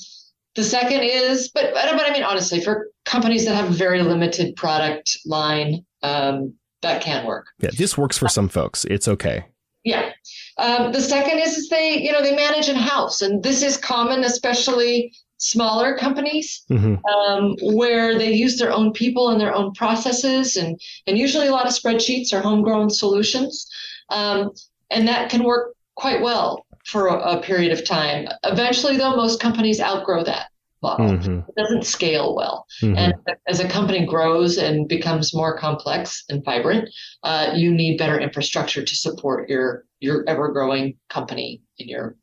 the 0.54 0.64
second 0.64 1.00
is, 1.02 1.49
but, 1.49 1.73
but 1.73 1.88
I 1.88 2.12
mean, 2.12 2.23
honestly, 2.23 2.61
for 2.61 2.88
companies 3.04 3.47
that 3.47 3.54
have 3.54 3.71
a 3.71 3.75
very 3.75 4.02
limited 4.02 4.54
product 4.56 5.18
line, 5.25 5.85
um, 6.02 6.54
that 6.82 7.00
can 7.00 7.25
work. 7.26 7.47
Yeah, 7.61 7.71
this 7.76 7.97
works 7.97 8.18
for 8.18 8.28
some 8.28 8.49
folks. 8.49 8.85
It's 8.85 9.09
okay. 9.09 9.44
Yeah. 9.85 10.11
Um, 10.59 10.92
the 10.92 11.00
second 11.00 11.38
is, 11.38 11.56
is 11.56 11.68
they, 11.68 11.99
you 11.99 12.12
know, 12.12 12.23
they 12.23 12.37
manage 12.37 12.68
in 12.68 12.76
house, 12.76 13.23
and 13.23 13.42
this 13.42 13.62
is 13.62 13.76
common, 13.76 14.25
especially 14.25 15.12
smaller 15.38 15.97
companies, 15.97 16.64
mm-hmm. 16.71 17.04
um, 17.06 17.56
where 17.75 18.16
they 18.16 18.32
use 18.32 18.59
their 18.59 18.73
own 18.73 18.92
people 18.92 19.30
and 19.30 19.40
their 19.40 19.54
own 19.54 19.73
processes, 19.73 20.56
and 20.56 20.80
and 21.06 21.18
usually 21.18 21.49
a 21.49 21.52
lot 21.52 21.66
of 21.66 21.73
spreadsheets 21.73 22.32
or 22.32 22.40
homegrown 22.40 22.90
solutions, 22.90 23.68
um, 24.11 24.50
and 24.90 25.09
that 25.09 25.30
can 25.30 25.42
work 25.42 25.75
quite 25.94 26.21
well 26.21 26.64
for 26.85 27.09
a, 27.09 27.39
a, 27.39 27.43
period 27.43 27.73
of 27.73 27.85
time. 27.85 28.29
Eventually, 28.45 28.97
though, 28.97 29.17
most 29.17 29.41
companies 29.41 29.81
outgrow 29.81 30.25
that 30.25 30.49
model. 30.83 31.11
Mm-hmm. 31.11 31.39
It 31.49 31.55
doesn't 31.57 31.87
scale 31.87 32.35
well. 32.35 32.67
Mm-hmm. 32.83 32.97
And 32.97 33.15
as 33.47 33.61
a 33.61 33.69
company 33.69 34.05
grows 34.05 34.59
and 34.59 34.89
becomes 34.89 35.35
more 35.35 35.57
complex 35.57 36.25
and 36.29 36.45
vibrant, 36.45 36.89
uh, 37.23 37.53
you 37.55 37.73
need 37.73 37.99
better 37.99 38.19
infrastructure 38.19 38.85
to 38.85 38.97
support 38.97 39.49
your 39.49 39.85
your 40.01 40.25
ever 40.29 40.51
growing 40.51 40.97
company 41.09 41.62
in 41.79 41.89
your 41.89 42.17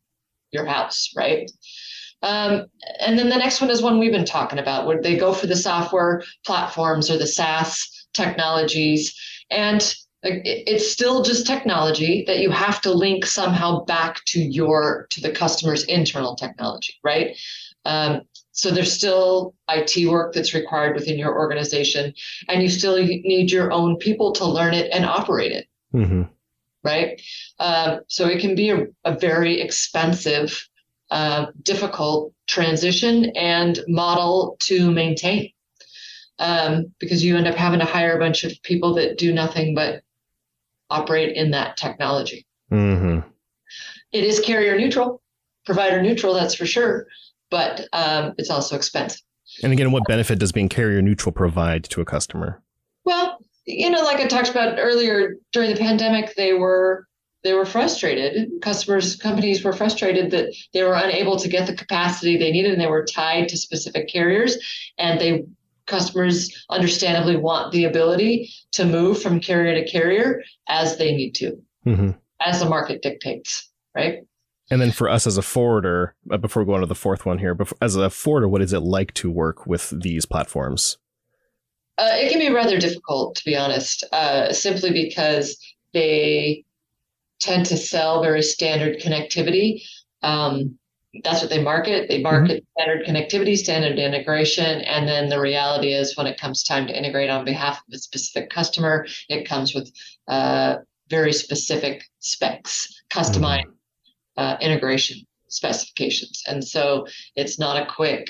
your 0.52 0.66
house, 0.66 1.12
right? 1.16 1.50
Um, 2.22 2.66
and 3.00 3.18
then 3.18 3.30
the 3.30 3.38
next 3.38 3.62
one 3.62 3.70
is 3.70 3.82
one 3.82 3.98
we've 3.98 4.12
been 4.12 4.26
talking 4.26 4.60
about, 4.60 4.86
where 4.86 5.02
they 5.02 5.18
go 5.18 5.34
for 5.34 5.48
the 5.48 5.56
software 5.56 6.22
platforms 6.46 7.10
or 7.10 7.18
the 7.18 7.28
SaaS 7.28 8.08
technologies, 8.14 9.16
and 9.50 9.96
it's 10.22 10.92
still 10.92 11.24
just 11.24 11.48
technology 11.48 12.26
that 12.28 12.40
you 12.40 12.52
have 12.52 12.82
to 12.82 12.92
link 12.92 13.26
somehow 13.26 13.84
back 13.86 14.24
to 14.26 14.42
your 14.42 15.08
to 15.10 15.22
the 15.22 15.32
customer's 15.32 15.86
internal 15.86 16.36
technology 16.36 16.94
right 17.04 17.38
um, 17.86 18.22
so 18.52 18.72
there's 18.72 18.92
still 18.92 19.56
IT 19.70 20.10
work 20.10 20.34
that's 20.34 20.54
required 20.54 20.96
within 20.96 21.18
your 21.18 21.38
organization, 21.38 22.14
and 22.50 22.62
you 22.62 22.70
still 22.70 22.98
need 22.98 23.52
your 23.52 23.72
own 23.72 23.96
people 23.98 24.34
to 24.34 24.46
learn 24.46 24.74
it 24.74 24.92
and 24.92 25.06
operate 25.06 25.54
it. 25.54 25.68
Mm-hmm. 25.94 26.24
Right. 26.84 27.22
Um, 27.60 28.02
so 28.08 28.28
it 28.28 28.42
can 28.42 28.56
be 28.56 28.70
a, 28.70 28.88
a 29.06 29.18
very 29.18 29.62
expensive, 29.62 30.68
uh, 31.10 31.48
difficult 31.64 32.34
transition 32.48 33.32
and 33.36 33.80
model 33.88 34.58
to 34.62 34.92
maintain 34.92 35.52
um, 36.40 36.92
because 37.00 37.24
you 37.24 37.38
end 37.38 37.48
up 37.48 37.56
having 37.56 37.80
to 37.80 37.86
hire 37.86 38.16
a 38.16 38.20
bunch 38.20 38.44
of 38.44 38.54
people 38.64 38.94
that 38.96 39.18
do 39.18 39.34
nothing 39.34 39.76
but 39.76 40.04
operate 40.90 41.36
in 41.36 41.52
that 41.52 41.78
technology. 41.78 42.46
Mm-hmm. 42.72 43.28
It 44.12 44.24
is 44.24 44.40
carrier 44.40 44.78
neutral, 44.78 45.22
provider 45.66 46.02
neutral, 46.02 46.34
that's 46.34 46.56
for 46.56 46.66
sure 46.66 47.08
but 47.50 47.88
um, 47.94 48.34
it's 48.38 48.50
also 48.50 48.76
expensive. 48.76 49.22
And 49.64 49.74
again, 49.74 49.92
what 49.92 50.04
benefit 50.08 50.40
does 50.40 50.52
being 50.52 50.70
carrier 50.70 51.02
neutral 51.02 51.32
provide 51.32 51.84
to 51.86 52.02
a 52.02 52.06
customer? 52.06 52.62
Well, 53.06 53.38
you 53.66 53.90
know, 53.90 54.02
like 54.02 54.20
I 54.20 54.28
talked 54.28 54.50
about 54.50 54.78
earlier, 54.80 55.36
during 55.52 55.72
the 55.74 55.80
pandemic, 55.80 56.36
they 56.36 56.54
were 56.54 57.06
they 57.44 57.54
were 57.54 57.66
frustrated. 57.66 58.50
Customers, 58.62 59.16
companies 59.16 59.64
were 59.64 59.72
frustrated 59.72 60.32
that 60.32 60.54
they 60.74 60.84
were 60.84 60.96
unable 60.96 61.38
to 61.38 61.48
get 61.48 61.68
the 61.68 61.76
capacity 61.76 62.38
they 62.38 62.52
needed, 62.52 62.74
and 62.74 62.82
they 62.82 62.88
were 62.88 63.06
tied 63.06 63.48
to 63.50 63.58
specific 63.58 64.10
carriers. 64.10 64.58
And 64.98 65.20
they 65.22 65.46
customers 65.90 66.66
understandably 66.70 67.36
want 67.36 67.72
the 67.72 67.86
ability 67.86 68.50
to 68.74 68.86
move 68.86 69.22
from 69.22 69.40
carrier 69.40 69.74
to 69.74 69.90
carrier 69.90 70.42
as 70.68 70.98
they 70.98 71.16
need 71.16 71.32
to, 71.36 71.58
mm-hmm. 71.86 72.12
as 72.46 72.60
the 72.60 72.70
market 72.70 73.02
dictates, 73.02 73.70
right? 73.96 74.20
And 74.72 74.80
then 74.80 74.92
for 74.92 75.10
us 75.10 75.26
as 75.26 75.38
a 75.38 75.42
forwarder, 75.42 76.16
uh, 76.32 76.38
before 76.38 76.64
we 76.64 76.68
go 76.68 76.76
on 76.76 76.82
to 76.82 76.86
the 76.86 76.96
fourth 76.96 77.26
one 77.26 77.40
here, 77.40 77.58
as 77.82 77.96
a 77.96 78.10
forwarder, 78.10 78.48
what 78.48 78.62
is 78.62 78.72
it 78.72 78.82
like 78.82 79.14
to 79.16 79.32
work 79.32 79.66
with 79.66 79.90
these 80.02 80.26
platforms? 80.26 80.98
Uh, 81.98 82.12
it 82.14 82.32
can 82.32 82.40
be 82.40 82.54
rather 82.54 82.80
difficult, 82.80 83.36
to 83.36 83.44
be 83.44 83.58
honest, 83.58 84.06
uh, 84.14 84.54
simply 84.54 84.92
because 84.92 85.58
they 85.94 86.64
tend 87.40 87.66
to 87.66 87.78
sell 87.78 88.22
very 88.22 88.44
standard 88.44 89.00
connectivity. 89.00 89.82
Um, 90.22 90.78
that's 91.24 91.42
what 91.42 91.50
they 91.50 91.62
market. 91.62 92.08
They 92.08 92.16
mm-hmm. 92.16 92.24
market 92.24 92.64
mm-hmm. 92.64 92.82
standard 92.82 93.08
connectivity, 93.08 93.58
standard 93.58 93.98
integration, 93.98 94.82
and 94.82 95.08
then 95.08 95.30
the 95.30 95.40
reality 95.40 95.94
is, 95.94 96.16
when 96.18 96.28
it 96.28 96.40
comes 96.40 96.64
time 96.64 96.88
to 96.88 96.98
integrate 96.98 97.30
on 97.30 97.46
behalf 97.46 97.78
of 97.78 97.94
a 97.94 97.98
specific 97.98 98.50
customer, 98.50 99.08
it 99.28 99.48
comes 99.48 99.74
with 99.74 99.92
uh, 100.28 100.78
very 101.10 101.34
specific 101.34 102.04
specs, 102.20 103.04
customized. 103.12 103.66
Mm-hmm 103.66 103.74
uh, 104.40 104.56
integration 104.62 105.20
specifications. 105.50 106.44
And 106.48 106.64
so 106.64 107.06
it's 107.36 107.60
not 107.60 107.76
a 107.76 107.86
quick, 107.86 108.28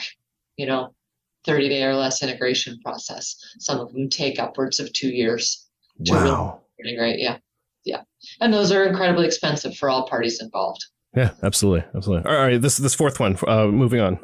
you 0.57 0.65
know, 0.65 0.95
30 1.45 1.69
day 1.69 1.83
or 1.83 1.93
less 1.93 2.23
integration 2.23 2.79
process. 2.83 3.35
Some 3.59 3.79
of 3.79 3.93
them 3.93 4.09
take 4.09 4.39
upwards 4.39 4.79
of 4.79 4.91
two 4.91 5.09
years 5.09 5.67
to 6.05 6.13
wow. 6.13 6.61
really 6.79 6.91
integrate. 6.91 7.19
Yeah. 7.19 7.37
Yeah. 7.85 8.01
And 8.41 8.51
those 8.51 8.71
are 8.71 8.85
incredibly 8.85 9.27
expensive 9.27 9.77
for 9.77 9.89
all 9.89 10.07
parties 10.07 10.41
involved. 10.41 10.83
Yeah, 11.15 11.31
absolutely. 11.43 11.85
Absolutely. 11.95 12.29
All 12.31 12.37
right. 12.37 12.61
This, 12.61 12.77
this 12.77 12.95
fourth 12.95 13.19
one, 13.19 13.37
uh, 13.47 13.67
moving 13.67 13.99
on. 13.99 14.19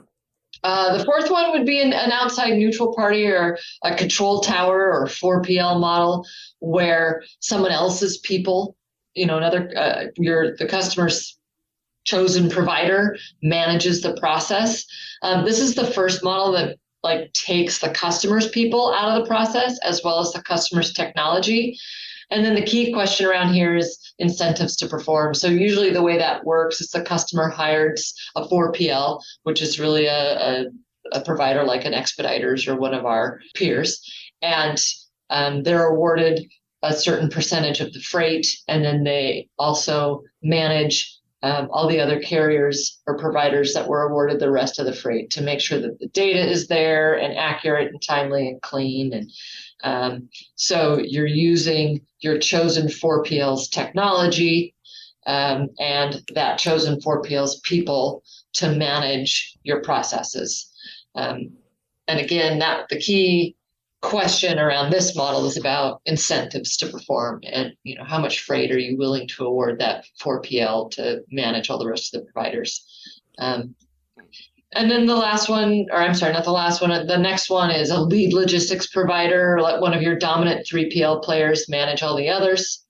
Uh, 0.63 0.97
the 0.97 1.03
fourth 1.03 1.29
one 1.29 1.51
would 1.51 1.65
be 1.65 1.81
an, 1.81 1.93
an, 1.93 2.11
outside 2.11 2.57
neutral 2.57 2.95
party 2.95 3.25
or 3.27 3.57
a 3.83 3.93
control 3.95 4.39
tower 4.39 4.91
or 4.91 5.05
4PL 5.05 5.79
model 5.79 6.25
where 6.59 7.23
someone 7.39 7.71
else's 7.71 8.17
people, 8.19 8.75
you 9.13 9.25
know, 9.25 9.37
another, 9.37 9.71
uh, 9.77 10.05
your, 10.17 10.55
the 10.57 10.65
customer's 10.65 11.37
chosen 12.05 12.49
provider 12.49 13.17
manages 13.41 14.01
the 14.01 14.15
process. 14.17 14.85
Um, 15.21 15.43
this 15.43 15.59
is 15.59 15.75
the 15.75 15.87
first 15.87 16.23
model 16.23 16.51
that 16.53 16.77
like 17.03 17.31
takes 17.33 17.79
the 17.79 17.89
customer's 17.89 18.49
people 18.49 18.93
out 18.93 19.15
of 19.15 19.21
the 19.21 19.27
process 19.27 19.77
as 19.83 20.01
well 20.03 20.19
as 20.19 20.31
the 20.31 20.41
customer's 20.41 20.93
technology. 20.93 21.77
And 22.31 22.43
then 22.43 22.55
the 22.55 22.65
key 22.65 22.91
question 22.91 23.25
around 23.25 23.53
here 23.53 23.75
is 23.75 23.97
incentives 24.19 24.75
to 24.77 24.87
perform. 24.87 25.33
So 25.33 25.47
usually 25.47 25.91
the 25.91 26.01
way 26.01 26.17
that 26.17 26.45
works 26.45 26.81
is 26.81 26.89
the 26.89 27.01
customer 27.01 27.49
hires 27.49 28.13
a 28.35 28.47
4PL, 28.47 29.21
which 29.43 29.61
is 29.61 29.79
really 29.79 30.05
a, 30.07 30.37
a, 30.37 30.65
a 31.11 31.21
provider 31.21 31.63
like 31.63 31.85
an 31.85 31.93
Expeditors 31.93 32.67
or 32.67 32.75
one 32.75 32.93
of 32.93 33.05
our 33.05 33.39
peers, 33.55 34.01
and 34.41 34.81
um, 35.29 35.63
they're 35.63 35.87
awarded 35.87 36.45
a 36.83 36.93
certain 36.93 37.29
percentage 37.29 37.81
of 37.81 37.91
the 37.93 37.99
freight, 37.99 38.47
and 38.67 38.83
then 38.85 39.03
they 39.03 39.49
also 39.57 40.21
manage 40.43 41.14
um, 41.45 41.69
all 41.71 41.87
the 41.87 41.99
other 41.99 42.19
carriers 42.19 42.99
or 43.05 43.19
providers 43.19 43.75
that 43.75 43.87
were 43.87 44.01
awarded 44.01 44.39
the 44.39 44.49
rest 44.49 44.79
of 44.79 44.87
the 44.87 44.93
freight 44.93 45.29
to 45.29 45.43
make 45.43 45.61
sure 45.61 45.79
that 45.79 45.99
the 45.99 46.07
data 46.07 46.43
is 46.43 46.67
there 46.67 47.13
and 47.13 47.37
accurate 47.37 47.91
and 47.91 48.01
timely 48.01 48.47
and 48.47 48.59
clean. 48.63 49.13
And 49.13 49.31
um, 49.83 50.29
so 50.55 50.97
you're 50.97 51.27
using 51.27 52.01
your 52.19 52.39
chosen 52.39 52.87
4PL's 52.87 53.69
technology 53.69 54.73
um, 55.27 55.69
and 55.79 56.19
that 56.33 56.57
chosen 56.57 56.99
4PL's 56.99 57.59
people 57.59 58.23
to 58.53 58.75
manage 58.75 59.55
your 59.61 59.83
processes. 59.83 60.73
Um, 61.13 61.51
and 62.07 62.19
again, 62.19 62.57
that 62.57 62.89
the 62.89 62.99
key 62.99 63.55
question 64.05 64.59
around 64.59 64.91
this 64.91 65.15
model 65.15 65.45
is 65.45 65.57
about 65.57 66.01
incentives 66.05 66.77
to 66.77 66.87
perform 66.87 67.41
and 67.51 67.73
you 67.83 67.95
know 67.95 68.03
how 68.03 68.19
much 68.19 68.41
freight 68.41 68.71
are 68.71 68.79
you 68.79 68.97
willing 68.97 69.27
to 69.27 69.45
award 69.45 69.79
that 69.79 70.05
4pl 70.21 70.91
to 70.91 71.21
manage 71.31 71.69
all 71.69 71.79
the 71.79 71.89
rest 71.89 72.13
of 72.13 72.21
the 72.21 72.31
providers? 72.31 72.85
Um, 73.39 73.75
and 74.73 74.91
then 74.91 75.05
the 75.05 75.15
last 75.15 75.49
one 75.49 75.85
or 75.91 75.99
i'm 75.99 76.13
sorry 76.13 76.33
not 76.33 76.43
the 76.43 76.51
last 76.51 76.81
one 76.81 76.89
the 77.07 77.17
next 77.17 77.49
one 77.49 77.71
is 77.71 77.89
a 77.89 77.99
lead 77.99 78.33
logistics 78.33 78.87
provider 78.87 79.59
let 79.61 79.79
one 79.79 79.93
of 79.93 80.01
your 80.01 80.15
dominant 80.15 80.67
3pl 80.67 81.23
players 81.23 81.69
manage 81.69 82.03
all 82.03 82.15
the 82.15 82.29
others. 82.29 82.83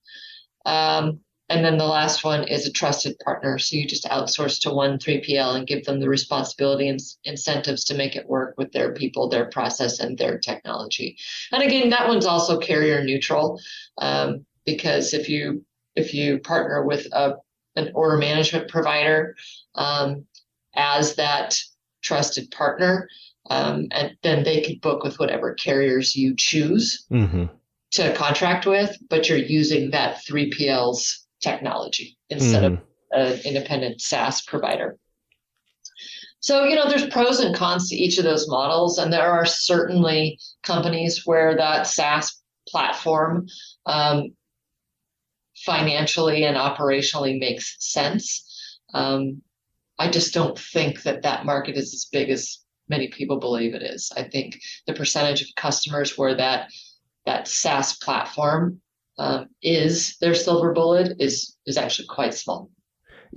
Um, 0.65 1.19
and 1.49 1.63
then 1.63 1.77
the 1.77 1.85
last 1.85 2.23
one 2.23 2.47
is 2.47 2.65
a 2.65 2.71
trusted 2.71 3.17
partner. 3.19 3.59
So 3.59 3.75
you 3.75 3.85
just 3.85 4.05
outsource 4.05 4.59
to 4.61 4.73
one 4.73 4.97
3PL 4.97 5.55
and 5.55 5.67
give 5.67 5.85
them 5.85 5.99
the 5.99 6.09
responsibility 6.09 6.87
and 6.87 6.99
incentives 7.23 7.83
to 7.85 7.95
make 7.95 8.15
it 8.15 8.27
work 8.27 8.55
with 8.57 8.71
their 8.71 8.93
people, 8.93 9.29
their 9.29 9.45
process, 9.45 9.99
and 9.99 10.17
their 10.17 10.39
technology. 10.39 11.17
And 11.51 11.61
again, 11.61 11.89
that 11.89 12.07
one's 12.07 12.25
also 12.25 12.59
carrier 12.59 13.03
neutral 13.03 13.59
um, 13.99 14.45
because 14.65 15.13
if 15.13 15.29
you 15.29 15.63
if 15.95 16.13
you 16.13 16.39
partner 16.39 16.83
with 16.83 17.05
a 17.13 17.35
an 17.75 17.91
order 17.93 18.17
management 18.17 18.69
provider 18.69 19.35
um, 19.75 20.25
as 20.75 21.15
that 21.15 21.57
trusted 22.01 22.51
partner. 22.51 23.09
Um, 23.49 23.87
and 23.91 24.15
then 24.23 24.43
they 24.43 24.61
could 24.61 24.81
book 24.81 25.03
with 25.03 25.19
whatever 25.19 25.53
carriers 25.53 26.15
you 26.15 26.35
choose 26.35 27.05
mm-hmm. 27.11 27.45
to 27.91 28.15
contract 28.15 28.65
with, 28.65 28.97
but 29.09 29.29
you're 29.29 29.37
using 29.37 29.91
that 29.91 30.17
3PL's 30.27 31.24
technology 31.41 32.17
instead 32.29 32.63
mm-hmm. 32.63 33.19
of 33.19 33.33
an 33.33 33.39
independent 33.45 34.01
SaaS 34.01 34.41
provider. 34.41 34.97
So, 36.39 36.65
you 36.65 36.75
know, 36.75 36.87
there's 36.87 37.07
pros 37.07 37.39
and 37.39 37.55
cons 37.55 37.89
to 37.89 37.95
each 37.95 38.19
of 38.19 38.23
those 38.23 38.47
models. 38.47 38.99
And 38.99 39.11
there 39.11 39.31
are 39.31 39.45
certainly 39.45 40.39
companies 40.61 41.25
where 41.25 41.55
that 41.55 41.87
SaaS 41.87 42.39
platform 42.67 43.47
um, 43.85 44.35
financially 45.55 46.43
and 46.43 46.55
operationally 46.55 47.39
makes 47.39 47.75
sense. 47.79 48.79
Um, 48.93 49.41
I 49.97 50.09
just 50.09 50.33
don't 50.33 50.57
think 50.59 51.03
that 51.03 51.23
that 51.23 51.45
market 51.45 51.77
is 51.77 51.93
as 51.93 52.07
big 52.11 52.29
as 52.29 52.59
many 52.89 53.07
people 53.07 53.39
believe 53.39 53.73
it 53.73 53.81
is. 53.81 54.11
I 54.15 54.23
think 54.23 54.59
the 54.85 54.93
percentage 54.93 55.41
of 55.41 55.47
customers 55.55 56.17
where 56.17 56.35
that 56.35 56.69
that 57.25 57.47
SaaS 57.47 57.97
platform 57.97 58.81
um, 59.17 59.47
is 59.61 60.17
their 60.19 60.35
silver 60.35 60.73
bullet 60.73 61.15
is 61.19 61.55
is 61.65 61.77
actually 61.77 62.07
quite 62.07 62.33
small. 62.33 62.69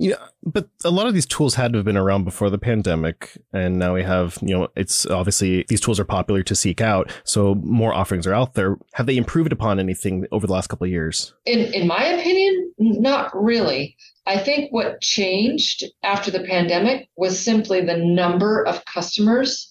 Yeah, 0.01 0.27
but 0.43 0.69
a 0.85 0.91
lot 0.91 1.07
of 1.07 1.13
these 1.13 1.25
tools 1.25 1.55
had 1.55 1.73
to 1.73 1.79
have 1.79 1.85
been 1.85 1.97
around 1.97 2.23
before 2.23 2.49
the 2.49 2.57
pandemic, 2.57 3.37
and 3.51 3.77
now 3.77 3.95
we 3.95 4.03
have, 4.03 4.37
you 4.41 4.57
know, 4.57 4.69
it's 4.77 5.05
obviously 5.05 5.65
these 5.67 5.81
tools 5.81 5.99
are 5.99 6.05
popular 6.05 6.41
to 6.43 6.55
seek 6.55 6.79
out, 6.79 7.11
so 7.25 7.55
more 7.55 7.93
offerings 7.93 8.25
are 8.25 8.33
out 8.33 8.53
there. 8.53 8.77
Have 8.93 9.07
they 9.07 9.17
improved 9.17 9.51
upon 9.51 9.77
anything 9.77 10.25
over 10.31 10.47
the 10.47 10.53
last 10.53 10.67
couple 10.67 10.85
of 10.85 10.91
years? 10.91 11.33
In 11.45 11.73
in 11.73 11.85
my 11.85 12.03
opinion, 12.05 12.73
not 12.77 13.29
really. 13.33 13.97
I 14.25 14.37
think 14.37 14.71
what 14.71 15.01
changed 15.01 15.83
after 16.03 16.31
the 16.31 16.43
pandemic 16.43 17.09
was 17.17 17.37
simply 17.37 17.81
the 17.81 17.97
number 17.97 18.65
of 18.65 18.85
customers 18.85 19.69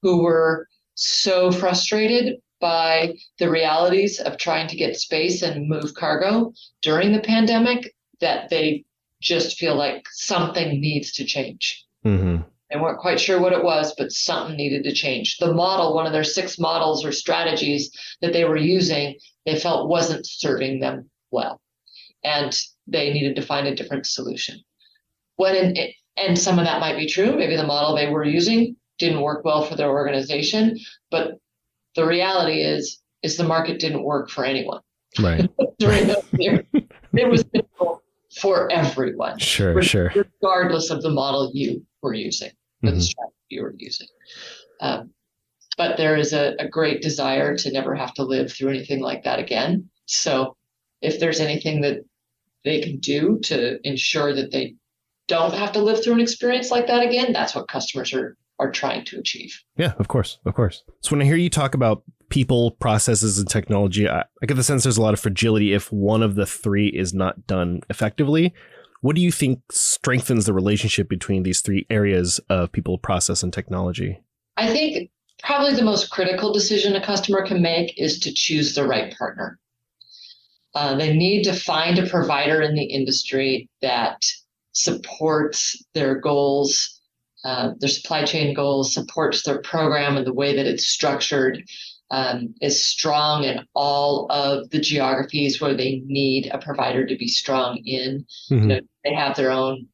who 0.00 0.22
were 0.22 0.68
so 0.94 1.50
frustrated 1.52 2.36
by 2.60 3.14
the 3.38 3.50
realities 3.50 4.20
of 4.20 4.38
trying 4.38 4.68
to 4.68 4.76
get 4.76 4.96
space 4.96 5.42
and 5.42 5.68
move 5.68 5.94
cargo 5.94 6.52
during 6.82 7.12
the 7.12 7.20
pandemic 7.20 7.94
that 8.20 8.48
they 8.48 8.84
just 9.20 9.58
feel 9.58 9.76
like 9.76 10.06
something 10.10 10.80
needs 10.80 11.12
to 11.12 11.24
change. 11.24 11.84
Mm-hmm. 12.04 12.42
They 12.70 12.78
weren't 12.78 12.98
quite 12.98 13.20
sure 13.20 13.40
what 13.40 13.52
it 13.52 13.62
was, 13.62 13.94
but 13.96 14.10
something 14.10 14.56
needed 14.56 14.84
to 14.84 14.92
change. 14.92 15.38
The 15.38 15.54
model, 15.54 15.94
one 15.94 16.06
of 16.06 16.12
their 16.12 16.24
six 16.24 16.58
models 16.58 17.04
or 17.04 17.12
strategies 17.12 17.90
that 18.20 18.32
they 18.32 18.44
were 18.44 18.56
using, 18.56 19.16
they 19.44 19.58
felt 19.58 19.88
wasn't 19.88 20.26
serving 20.26 20.80
them 20.80 21.08
well. 21.30 21.60
And 22.24 22.56
they 22.86 23.12
needed 23.12 23.36
to 23.36 23.42
find 23.42 23.66
a 23.66 23.74
different 23.74 24.06
solution. 24.06 24.60
When 25.36 25.54
in, 25.54 25.92
and 26.16 26.38
some 26.38 26.58
of 26.58 26.64
that 26.64 26.80
might 26.80 26.96
be 26.96 27.06
true. 27.06 27.36
Maybe 27.36 27.56
the 27.56 27.66
model 27.66 27.94
they 27.94 28.08
were 28.08 28.24
using 28.24 28.76
didn't 28.98 29.20
work 29.20 29.44
well 29.44 29.64
for 29.64 29.76
their 29.76 29.90
organization, 29.90 30.78
but 31.10 31.38
the 31.96 32.06
reality 32.06 32.62
is 32.62 33.02
is 33.22 33.36
the 33.36 33.44
market 33.44 33.80
didn't 33.80 34.04
work 34.04 34.30
for 34.30 34.44
anyone. 34.44 34.80
Right. 35.18 35.50
During 35.78 36.06
those 36.06 36.24
years, 36.38 36.64
it 36.74 37.28
was 37.28 37.42
difficult 37.44 38.02
for 38.38 38.70
everyone. 38.70 39.38
Sure, 39.38 39.82
sure. 39.82 40.12
Regardless 40.14 40.90
of 40.90 41.02
the 41.02 41.10
model 41.10 41.50
you 41.54 41.84
were 42.02 42.14
using, 42.14 42.50
the 42.82 42.90
mm-hmm. 42.90 43.00
strategy 43.00 43.34
you 43.48 43.62
were 43.62 43.74
using. 43.78 44.06
Um, 44.80 45.10
but 45.78 45.96
there 45.96 46.16
is 46.16 46.32
a, 46.32 46.54
a 46.58 46.68
great 46.68 47.02
desire 47.02 47.56
to 47.56 47.72
never 47.72 47.94
have 47.94 48.14
to 48.14 48.24
live 48.24 48.52
through 48.52 48.70
anything 48.70 49.00
like 49.00 49.24
that 49.24 49.38
again. 49.38 49.88
So 50.06 50.56
if 51.00 51.18
there's 51.18 51.40
anything 51.40 51.80
that 51.82 51.98
they 52.64 52.80
can 52.80 52.98
do 52.98 53.38
to 53.44 53.78
ensure 53.86 54.34
that 54.34 54.52
they 54.52 54.74
don't 55.28 55.54
have 55.54 55.72
to 55.72 55.82
live 55.82 56.02
through 56.02 56.14
an 56.14 56.20
experience 56.20 56.70
like 56.70 56.86
that 56.86 57.02
again, 57.02 57.32
that's 57.32 57.54
what 57.54 57.68
customers 57.68 58.12
are 58.12 58.36
are 58.58 58.70
trying 58.70 59.04
to 59.06 59.18
achieve. 59.18 59.62
Yeah, 59.76 59.92
of 59.98 60.08
course, 60.08 60.38
of 60.44 60.54
course. 60.54 60.82
So 61.00 61.10
when 61.10 61.22
I 61.22 61.24
hear 61.24 61.36
you 61.36 61.50
talk 61.50 61.74
about 61.74 62.02
people, 62.28 62.72
processes, 62.72 63.38
and 63.38 63.48
technology, 63.48 64.08
I, 64.08 64.24
I, 64.42 64.46
get 64.46 64.54
the 64.54 64.64
sense 64.64 64.82
there's 64.82 64.96
a 64.96 65.02
lot 65.02 65.14
of 65.14 65.20
fragility 65.20 65.72
if 65.72 65.92
one 65.92 66.22
of 66.22 66.34
the 66.34 66.46
three 66.46 66.88
is 66.88 67.14
not 67.14 67.46
done 67.46 67.80
effectively. 67.90 68.54
What 69.02 69.14
do 69.14 69.22
you 69.22 69.30
think 69.30 69.60
strengthens 69.70 70.46
the 70.46 70.54
relationship 70.54 71.08
between 71.08 71.42
these 71.42 71.60
three 71.60 71.86
areas 71.90 72.40
of 72.48 72.72
people, 72.72 72.98
process, 72.98 73.42
and 73.42 73.52
technology? 73.52 74.20
I 74.56 74.68
think 74.68 75.10
probably 75.42 75.74
the 75.74 75.84
most 75.84 76.10
critical 76.10 76.52
decision 76.52 76.96
a 76.96 77.04
customer 77.04 77.46
can 77.46 77.60
make 77.60 77.98
is 77.98 78.18
to 78.20 78.32
choose 78.32 78.74
the 78.74 78.86
right 78.86 79.16
partner. 79.16 79.58
Uh, 80.74 80.96
they 80.96 81.14
need 81.14 81.42
to 81.44 81.52
find 81.52 81.98
a 81.98 82.08
provider 82.08 82.60
in 82.62 82.74
the 82.74 82.84
industry 82.84 83.68
that 83.80 84.22
supports 84.72 85.82
their 85.94 86.20
goals 86.20 86.95
uh, 87.46 87.70
their 87.78 87.88
supply 87.88 88.24
chain 88.24 88.52
goals, 88.52 88.92
supports 88.92 89.44
their 89.44 89.60
program 89.62 90.16
and 90.16 90.26
the 90.26 90.32
way 90.32 90.56
that 90.56 90.66
it's 90.66 90.84
structured, 90.84 91.62
um, 92.10 92.52
is 92.60 92.82
strong 92.82 93.44
in 93.44 93.64
all 93.72 94.26
of 94.30 94.68
the 94.70 94.80
geographies 94.80 95.60
where 95.60 95.76
they 95.76 96.02
need 96.06 96.50
a 96.52 96.58
provider 96.58 97.06
to 97.06 97.16
be 97.16 97.28
strong 97.28 97.76
in. 97.84 98.26
Mm-hmm. 98.50 98.54
You 98.54 98.66
know, 98.66 98.80
they 99.04 99.14
have 99.14 99.36
their 99.36 99.52
own. 99.52 99.86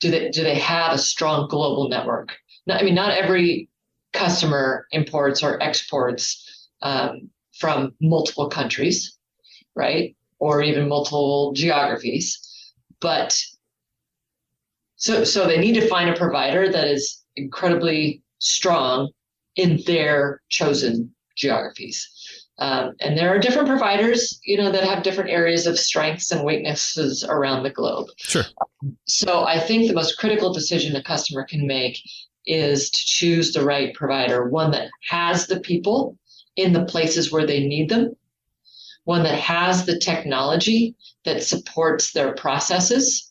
Do 0.00 0.10
they 0.10 0.30
do 0.30 0.42
they 0.42 0.54
have 0.54 0.94
a 0.94 0.98
strong 0.98 1.46
global 1.48 1.90
network? 1.90 2.34
Not, 2.66 2.80
I 2.80 2.84
mean, 2.84 2.94
not 2.94 3.12
every 3.12 3.68
customer 4.14 4.86
imports 4.90 5.42
or 5.42 5.62
exports 5.62 6.70
um, 6.80 7.28
from 7.58 7.92
multiple 8.00 8.48
countries, 8.48 9.18
right, 9.76 10.16
or 10.38 10.62
even 10.62 10.88
multiple 10.88 11.52
geographies, 11.52 12.72
but 12.98 13.38
so, 14.98 15.24
so 15.24 15.46
they 15.46 15.58
need 15.58 15.74
to 15.74 15.88
find 15.88 16.10
a 16.10 16.16
provider 16.16 16.70
that 16.70 16.88
is 16.88 17.24
incredibly 17.36 18.22
strong 18.40 19.10
in 19.56 19.80
their 19.86 20.42
chosen 20.48 21.14
geographies. 21.36 22.08
Um, 22.58 22.94
and 23.00 23.16
there 23.16 23.32
are 23.32 23.38
different 23.38 23.68
providers, 23.68 24.40
you 24.44 24.56
know, 24.56 24.72
that 24.72 24.82
have 24.82 25.04
different 25.04 25.30
areas 25.30 25.66
of 25.66 25.78
strengths 25.78 26.32
and 26.32 26.44
weaknesses 26.44 27.24
around 27.24 27.62
the 27.62 27.70
globe. 27.70 28.08
Sure. 28.16 28.44
So 29.06 29.44
I 29.44 29.60
think 29.60 29.86
the 29.86 29.94
most 29.94 30.18
critical 30.18 30.52
decision 30.52 30.96
a 30.96 31.02
customer 31.02 31.44
can 31.44 31.66
make 31.66 32.00
is 32.46 32.90
to 32.90 33.04
choose 33.04 33.52
the 33.52 33.64
right 33.64 33.94
provider, 33.94 34.48
one 34.48 34.72
that 34.72 34.90
has 35.08 35.46
the 35.46 35.60
people 35.60 36.18
in 36.56 36.72
the 36.72 36.84
places 36.86 37.30
where 37.30 37.46
they 37.46 37.64
need 37.64 37.88
them, 37.88 38.16
one 39.04 39.22
that 39.22 39.38
has 39.38 39.86
the 39.86 39.98
technology 39.98 40.96
that 41.24 41.44
supports 41.44 42.12
their 42.12 42.34
processes, 42.34 43.27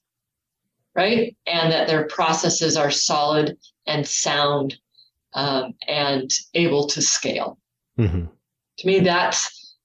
right? 0.97 1.35
And 1.45 1.71
that 1.71 1.87
their 1.87 2.07
processes 2.07 2.75
are 2.75 2.91
solid 2.91 3.55
and 3.85 4.05
sound 4.05 4.75
um, 5.33 5.73
and 5.87 6.29
able 6.55 6.87
to 6.87 7.01
scale. 7.01 7.57
Mm-hmm. 7.97 8.25
To 8.79 8.87
me, 8.87 8.99
that's 8.99 9.75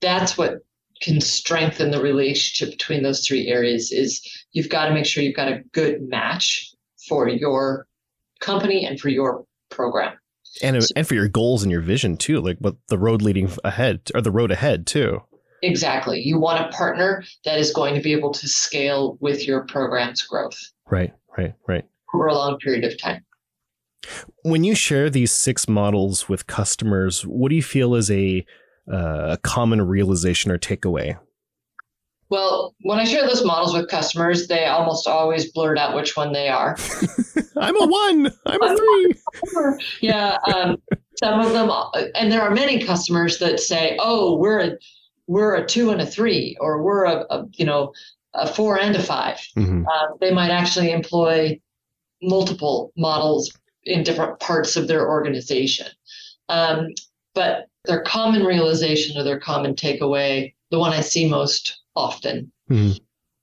that's 0.00 0.36
what 0.36 0.58
can 1.02 1.20
strengthen 1.20 1.90
the 1.90 2.00
relationship 2.00 2.78
between 2.78 3.02
those 3.02 3.26
three 3.26 3.48
areas. 3.48 3.90
Is 3.90 4.22
you've 4.52 4.68
got 4.68 4.86
to 4.86 4.94
make 4.94 5.06
sure 5.06 5.22
you've 5.22 5.34
got 5.36 5.48
a 5.48 5.62
good 5.72 6.02
match 6.02 6.72
for 7.08 7.28
your 7.28 7.86
company 8.40 8.86
and 8.86 9.00
for 9.00 9.08
your 9.08 9.44
program. 9.70 10.14
And, 10.62 10.82
so, 10.82 10.92
and 10.94 11.06
for 11.06 11.14
your 11.14 11.28
goals 11.28 11.62
and 11.62 11.72
your 11.72 11.80
vision 11.80 12.16
too, 12.16 12.40
like 12.40 12.58
what 12.58 12.76
the 12.88 12.98
road 12.98 13.22
leading 13.22 13.50
ahead 13.64 14.02
or 14.14 14.20
the 14.20 14.30
road 14.30 14.52
ahead 14.52 14.86
too. 14.86 15.20
Exactly. 15.64 16.20
You 16.20 16.38
want 16.38 16.64
a 16.64 16.68
partner 16.76 17.24
that 17.46 17.58
is 17.58 17.72
going 17.72 17.94
to 17.94 18.00
be 18.00 18.12
able 18.12 18.32
to 18.32 18.46
scale 18.46 19.16
with 19.20 19.46
your 19.46 19.62
program's 19.62 20.22
growth. 20.22 20.58
Right, 20.90 21.12
right, 21.38 21.54
right. 21.66 21.84
For 22.12 22.26
a 22.26 22.34
long 22.34 22.58
period 22.58 22.84
of 22.84 23.00
time. 23.00 23.24
When 24.42 24.62
you 24.62 24.74
share 24.74 25.08
these 25.08 25.32
six 25.32 25.66
models 25.66 26.28
with 26.28 26.46
customers, 26.46 27.22
what 27.22 27.48
do 27.48 27.56
you 27.56 27.62
feel 27.62 27.94
is 27.94 28.10
a, 28.10 28.44
uh, 28.92 29.36
common 29.42 29.80
realization 29.80 30.50
or 30.50 30.58
takeaway? 30.58 31.18
Well, 32.28 32.74
when 32.82 32.98
I 32.98 33.04
share 33.04 33.26
those 33.26 33.44
models 33.44 33.74
with 33.74 33.88
customers, 33.88 34.46
they 34.46 34.66
almost 34.66 35.06
always 35.06 35.50
blurt 35.52 35.78
out 35.78 35.94
which 35.94 36.16
one 36.16 36.32
they 36.32 36.48
are. 36.48 36.76
I'm 37.56 37.80
a 37.80 37.86
one. 37.86 38.32
I'm 38.44 38.62
a 38.62 38.76
three. 38.76 39.14
yeah. 40.00 40.36
Um, 40.52 40.76
some 41.22 41.40
of 41.40 41.52
them, 41.52 41.70
and 42.14 42.30
there 42.32 42.42
are 42.42 42.50
many 42.50 42.84
customers 42.84 43.38
that 43.38 43.60
say, 43.60 43.96
"Oh, 44.00 44.36
we're 44.36 44.60
a 44.60 44.76
we're 45.26 45.54
a 45.54 45.66
two 45.66 45.90
and 45.90 46.00
a 46.00 46.06
three, 46.06 46.56
or 46.60 46.82
we're 46.82 47.04
a, 47.04 47.26
a 47.30 47.46
you 47.52 47.64
know 47.64 47.92
a 48.34 48.52
four 48.52 48.78
and 48.78 48.96
a 48.96 49.02
5 49.02 49.36
mm-hmm. 49.56 49.86
uh, 49.86 50.16
they 50.20 50.32
might 50.32 50.50
actually 50.50 50.90
employ 50.90 51.58
multiple 52.20 52.92
models 52.96 53.52
in 53.84 54.02
different 54.02 54.40
parts 54.40 54.76
of 54.76 54.88
their 54.88 55.08
organization. 55.08 55.86
Um, 56.48 56.88
but 57.34 57.66
their 57.84 58.02
common 58.02 58.44
realization 58.44 59.16
or 59.16 59.24
their 59.24 59.38
common 59.38 59.74
takeaway, 59.74 60.54
the 60.70 60.78
one 60.78 60.92
I 60.92 61.00
see 61.00 61.28
most 61.28 61.80
often, 61.94 62.50
mm-hmm. 62.70 62.96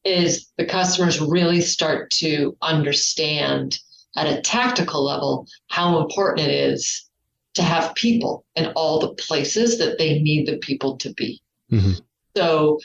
is 0.04 0.52
the 0.58 0.66
customers 0.66 1.22
really 1.22 1.62
start 1.62 2.10
to 2.12 2.58
understand 2.62 3.80
at 4.18 4.28
a 4.28 4.42
tactical 4.42 5.04
level 5.04 5.48
how 5.68 6.02
important 6.02 6.48
it 6.48 6.54
is 6.54 7.08
to 7.54 7.64
have 7.64 7.96
people 7.96 8.46
in 8.56 8.68
all 8.76 9.00
the 9.00 9.14
places 9.16 9.78
that 9.78 9.98
they 9.98 10.20
need 10.20 10.48
the 10.48 10.58
people 10.58 10.98
to 10.98 11.14
be. 11.14 11.42
Mm-hmm. 11.72 11.94
So 12.36 12.80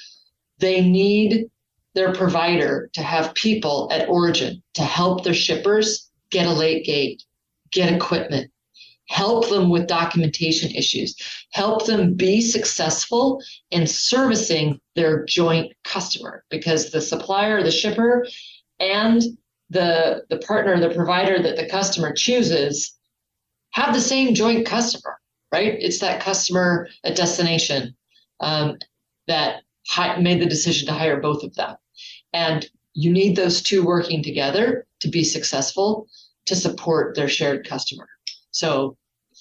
they 0.58 0.80
need 0.80 1.50
their 1.94 2.12
provider 2.12 2.90
to 2.92 3.02
have 3.02 3.34
people 3.34 3.88
at 3.90 4.08
origin 4.08 4.62
to 4.74 4.82
help 4.82 5.24
their 5.24 5.34
shippers 5.34 6.10
get 6.30 6.46
a 6.46 6.52
late 6.52 6.84
gate, 6.84 7.22
get 7.72 7.92
equipment, 7.92 8.50
help 9.08 9.48
them 9.48 9.70
with 9.70 9.86
documentation 9.86 10.70
issues, 10.72 11.16
help 11.52 11.86
them 11.86 12.14
be 12.14 12.40
successful 12.40 13.40
in 13.70 13.86
servicing 13.86 14.80
their 14.94 15.24
joint 15.24 15.72
customer 15.84 16.44
because 16.50 16.90
the 16.90 17.00
supplier, 17.00 17.62
the 17.62 17.70
shipper, 17.70 18.26
and 18.80 19.22
the, 19.70 20.24
the 20.28 20.38
partner, 20.38 20.78
the 20.78 20.94
provider 20.94 21.42
that 21.42 21.56
the 21.56 21.68
customer 21.68 22.12
chooses 22.12 22.94
have 23.70 23.94
the 23.94 24.00
same 24.00 24.34
joint 24.34 24.66
customer, 24.66 25.18
right? 25.52 25.76
It's 25.80 26.00
that 26.00 26.20
customer 26.20 26.88
at 27.04 27.16
destination 27.16 27.96
um, 28.40 28.78
that 29.26 29.62
hi- 29.86 30.20
made 30.20 30.40
the 30.40 30.46
decision 30.46 30.86
to 30.88 30.94
hire 30.94 31.20
both 31.20 31.42
of 31.42 31.54
them. 31.54 31.76
And 32.32 32.66
you 32.94 33.12
need 33.12 33.36
those 33.36 33.62
two 33.62 33.84
working 33.84 34.22
together 34.22 34.86
to 35.00 35.08
be 35.08 35.24
successful 35.24 36.08
to 36.46 36.56
support 36.56 37.14
their 37.14 37.28
shared 37.28 37.68
customer. 37.68 38.08
So, 38.50 38.96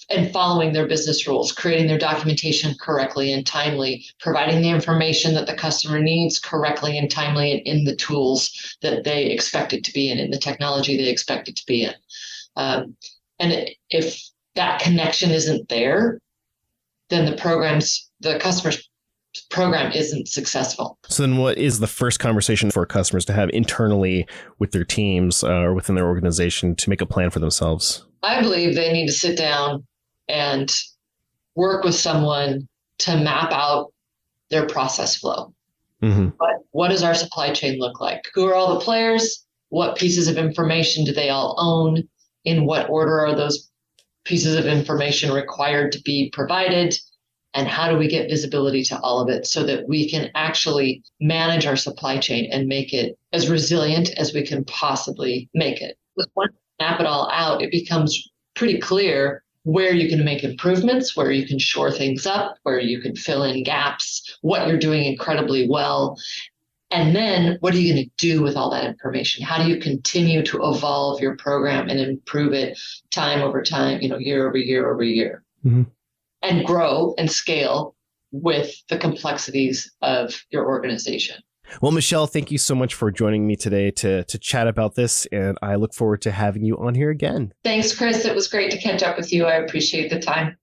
and 0.09 0.31
following 0.31 0.73
their 0.73 0.87
business 0.87 1.25
rules, 1.25 1.51
creating 1.51 1.87
their 1.87 1.97
documentation 1.97 2.75
correctly 2.79 3.31
and 3.31 3.45
timely, 3.45 4.05
providing 4.19 4.61
the 4.61 4.69
information 4.69 5.33
that 5.35 5.47
the 5.47 5.55
customer 5.55 5.99
needs 5.99 6.37
correctly 6.37 6.97
and 6.97 7.09
timely 7.09 7.51
and 7.51 7.61
in 7.61 7.85
the 7.85 7.95
tools 7.95 8.77
that 8.81 9.03
they 9.03 9.27
expect 9.27 9.71
it 9.71 9.83
to 9.85 9.93
be 9.93 10.11
in, 10.11 10.19
in 10.19 10.31
the 10.31 10.37
technology 10.37 10.97
they 10.97 11.09
expect 11.09 11.47
it 11.47 11.55
to 11.55 11.65
be 11.65 11.83
in. 11.83 11.93
Um, 12.57 12.97
and 13.39 13.69
if 13.89 14.21
that 14.55 14.81
connection 14.81 15.31
isn't 15.31 15.69
there, 15.69 16.19
then 17.09 17.25
the 17.25 17.37
programs, 17.37 18.09
the 18.25 18.39
customer's 18.39 18.89
program 19.49 19.91
isn't 19.91 20.27
successful. 20.27 20.97
So 21.07 21.23
then, 21.23 21.37
what 21.37 21.57
is 21.57 21.79
the 21.79 21.87
first 21.87 22.19
conversation 22.19 22.71
for 22.71 22.85
customers 22.85 23.25
to 23.25 23.33
have 23.33 23.49
internally 23.51 24.27
with 24.59 24.71
their 24.71 24.83
teams 24.83 25.43
uh, 25.43 25.51
or 25.51 25.73
within 25.73 25.95
their 25.95 26.07
organization 26.07 26.75
to 26.75 26.89
make 26.89 27.01
a 27.01 27.05
plan 27.05 27.29
for 27.29 27.39
themselves? 27.39 28.05
I 28.23 28.41
believe 28.41 28.75
they 28.75 28.91
need 28.91 29.07
to 29.07 29.13
sit 29.13 29.37
down 29.37 29.85
and 30.27 30.73
work 31.55 31.83
with 31.83 31.95
someone 31.95 32.67
to 32.99 33.17
map 33.17 33.51
out 33.51 33.93
their 34.49 34.65
process 34.65 35.15
flow. 35.17 35.53
Mm-hmm. 36.01 36.29
What, 36.37 36.55
what 36.71 36.87
does 36.89 37.03
our 37.03 37.13
supply 37.13 37.51
chain 37.51 37.79
look 37.79 38.01
like? 38.01 38.25
Who 38.33 38.47
are 38.47 38.55
all 38.55 38.73
the 38.73 38.83
players? 38.83 39.45
What 39.69 39.97
pieces 39.97 40.27
of 40.27 40.37
information 40.37 41.05
do 41.05 41.13
they 41.13 41.29
all 41.29 41.55
own? 41.57 42.07
In 42.45 42.65
what 42.65 42.89
order 42.89 43.19
are 43.25 43.35
those 43.35 43.71
pieces 44.23 44.55
of 44.55 44.65
information 44.65 45.31
required 45.31 45.91
to 45.93 46.01
be 46.01 46.29
provided? 46.31 46.95
And 47.55 47.69
how 47.69 47.89
do 47.89 47.97
we 47.97 48.07
get 48.07 48.29
visibility 48.29 48.83
to 48.83 48.99
all 48.99 49.21
of 49.21 49.29
it 49.29 49.47
so 49.47 49.63
that 49.63 49.87
we 49.87 50.09
can 50.09 50.29
actually 50.35 51.01
manage 51.21 51.65
our 51.65 51.77
supply 51.77 52.17
chain 52.17 52.49
and 52.51 52.67
make 52.67 52.93
it 52.93 53.17
as 53.31 53.49
resilient 53.49 54.09
as 54.17 54.33
we 54.33 54.45
can 54.45 54.63
possibly 54.65 55.49
make 55.53 55.81
it. 55.81 55.97
Once 56.35 56.51
you 56.53 56.85
map 56.85 56.99
it 56.99 57.05
all 57.05 57.29
out, 57.31 57.61
it 57.61 57.71
becomes 57.71 58.29
pretty 58.55 58.77
clear 58.77 59.41
where 59.63 59.93
you 59.93 60.09
can 60.09 60.23
make 60.23 60.43
improvements, 60.43 61.15
where 61.15 61.31
you 61.31 61.47
can 61.47 61.57
shore 61.57 61.91
things 61.91 62.27
up, 62.27 62.57
where 62.63 62.79
you 62.79 63.01
can 63.01 63.15
fill 63.15 63.43
in 63.43 63.63
gaps, 63.63 64.37
what 64.41 64.67
you're 64.67 64.77
doing 64.77 65.05
incredibly 65.05 65.67
well. 65.67 66.17
And 66.91 67.15
then 67.15 67.57
what 67.61 67.73
are 67.73 67.79
you 67.79 67.93
going 67.93 68.05
to 68.05 68.11
do 68.17 68.43
with 68.43 68.57
all 68.57 68.69
that 68.71 68.85
information? 68.85 69.43
How 69.43 69.63
do 69.63 69.69
you 69.69 69.79
continue 69.79 70.43
to 70.43 70.57
evolve 70.61 71.19
your 71.19 71.35
program 71.37 71.89
and 71.89 71.99
improve 71.99 72.53
it 72.53 72.77
time 73.11 73.41
over 73.41 73.63
time, 73.63 74.01
you 74.01 74.09
know, 74.09 74.19
year 74.19 74.47
over 74.47 74.57
year 74.57 74.91
over 74.91 75.03
year? 75.03 75.43
Mm-hmm 75.65 75.83
and 76.45 76.59
mm-hmm. 76.59 76.67
grow 76.67 77.15
and 77.17 77.29
scale 77.29 77.95
with 78.31 78.75
the 78.89 78.97
complexities 78.97 79.91
of 80.01 80.33
your 80.49 80.67
organization. 80.67 81.41
Well, 81.81 81.91
Michelle, 81.91 82.27
thank 82.27 82.51
you 82.51 82.59
so 82.59 82.75
much 82.75 82.93
for 82.93 83.11
joining 83.11 83.47
me 83.47 83.55
today 83.55 83.89
to, 83.91 84.23
to 84.25 84.37
chat 84.37 84.67
about 84.67 84.95
this, 84.95 85.25
and 85.31 85.57
I 85.63 85.75
look 85.75 85.95
forward 85.95 86.21
to 86.23 86.31
having 86.31 86.63
you 86.63 86.77
on 86.77 86.93
here 86.93 87.09
again. 87.09 87.53
Thanks, 87.63 87.95
Chris. 87.95 88.23
It 88.23 88.35
was 88.35 88.47
great 88.47 88.69
to 88.71 88.77
catch 88.77 89.01
up 89.01 89.17
with 89.17 89.33
you. 89.33 89.45
I 89.45 89.55
appreciate 89.55 90.09
the 90.09 90.19
time. 90.19 90.57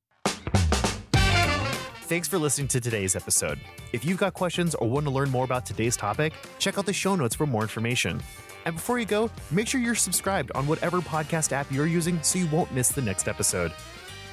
Thanks 2.12 2.28
for 2.28 2.38
listening 2.38 2.68
to 2.68 2.80
today's 2.80 3.16
episode. 3.16 3.58
If 3.92 4.04
you've 4.04 4.18
got 4.18 4.34
questions 4.34 4.74
or 4.74 4.88
want 4.88 5.06
to 5.06 5.10
learn 5.10 5.30
more 5.30 5.44
about 5.44 5.66
today's 5.66 5.96
topic, 5.96 6.34
check 6.58 6.78
out 6.78 6.86
the 6.86 6.92
show 6.92 7.16
notes 7.16 7.34
for 7.34 7.46
more 7.46 7.62
information. 7.62 8.22
And 8.64 8.76
before 8.76 8.98
you 8.98 9.06
go, 9.06 9.30
make 9.50 9.66
sure 9.66 9.80
you're 9.80 9.94
subscribed 9.94 10.52
on 10.54 10.66
whatever 10.66 11.00
podcast 11.00 11.52
app 11.52 11.72
you're 11.72 11.86
using 11.86 12.22
so 12.22 12.38
you 12.38 12.46
won't 12.48 12.72
miss 12.72 12.90
the 12.90 13.02
next 13.02 13.28
episode. 13.28 13.72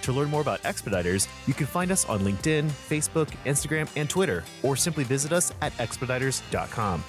To 0.01 0.11
learn 0.11 0.29
more 0.29 0.41
about 0.41 0.59
Expeditors, 0.65 1.27
you 1.47 1.53
can 1.53 1.67
find 1.67 1.91
us 1.91 2.07
on 2.07 2.21
LinkedIn, 2.21 2.69
Facebook, 2.69 3.29
Instagram, 3.45 3.89
and 3.95 4.09
Twitter, 4.09 4.43
or 4.63 4.75
simply 4.75 5.03
visit 5.03 5.31
us 5.31 5.53
at 5.61 5.71
expeditors.com. 5.77 7.03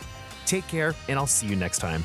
Take 0.46 0.66
care, 0.68 0.94
and 1.08 1.18
I'll 1.18 1.26
see 1.26 1.46
you 1.46 1.56
next 1.56 1.78
time. 1.78 2.04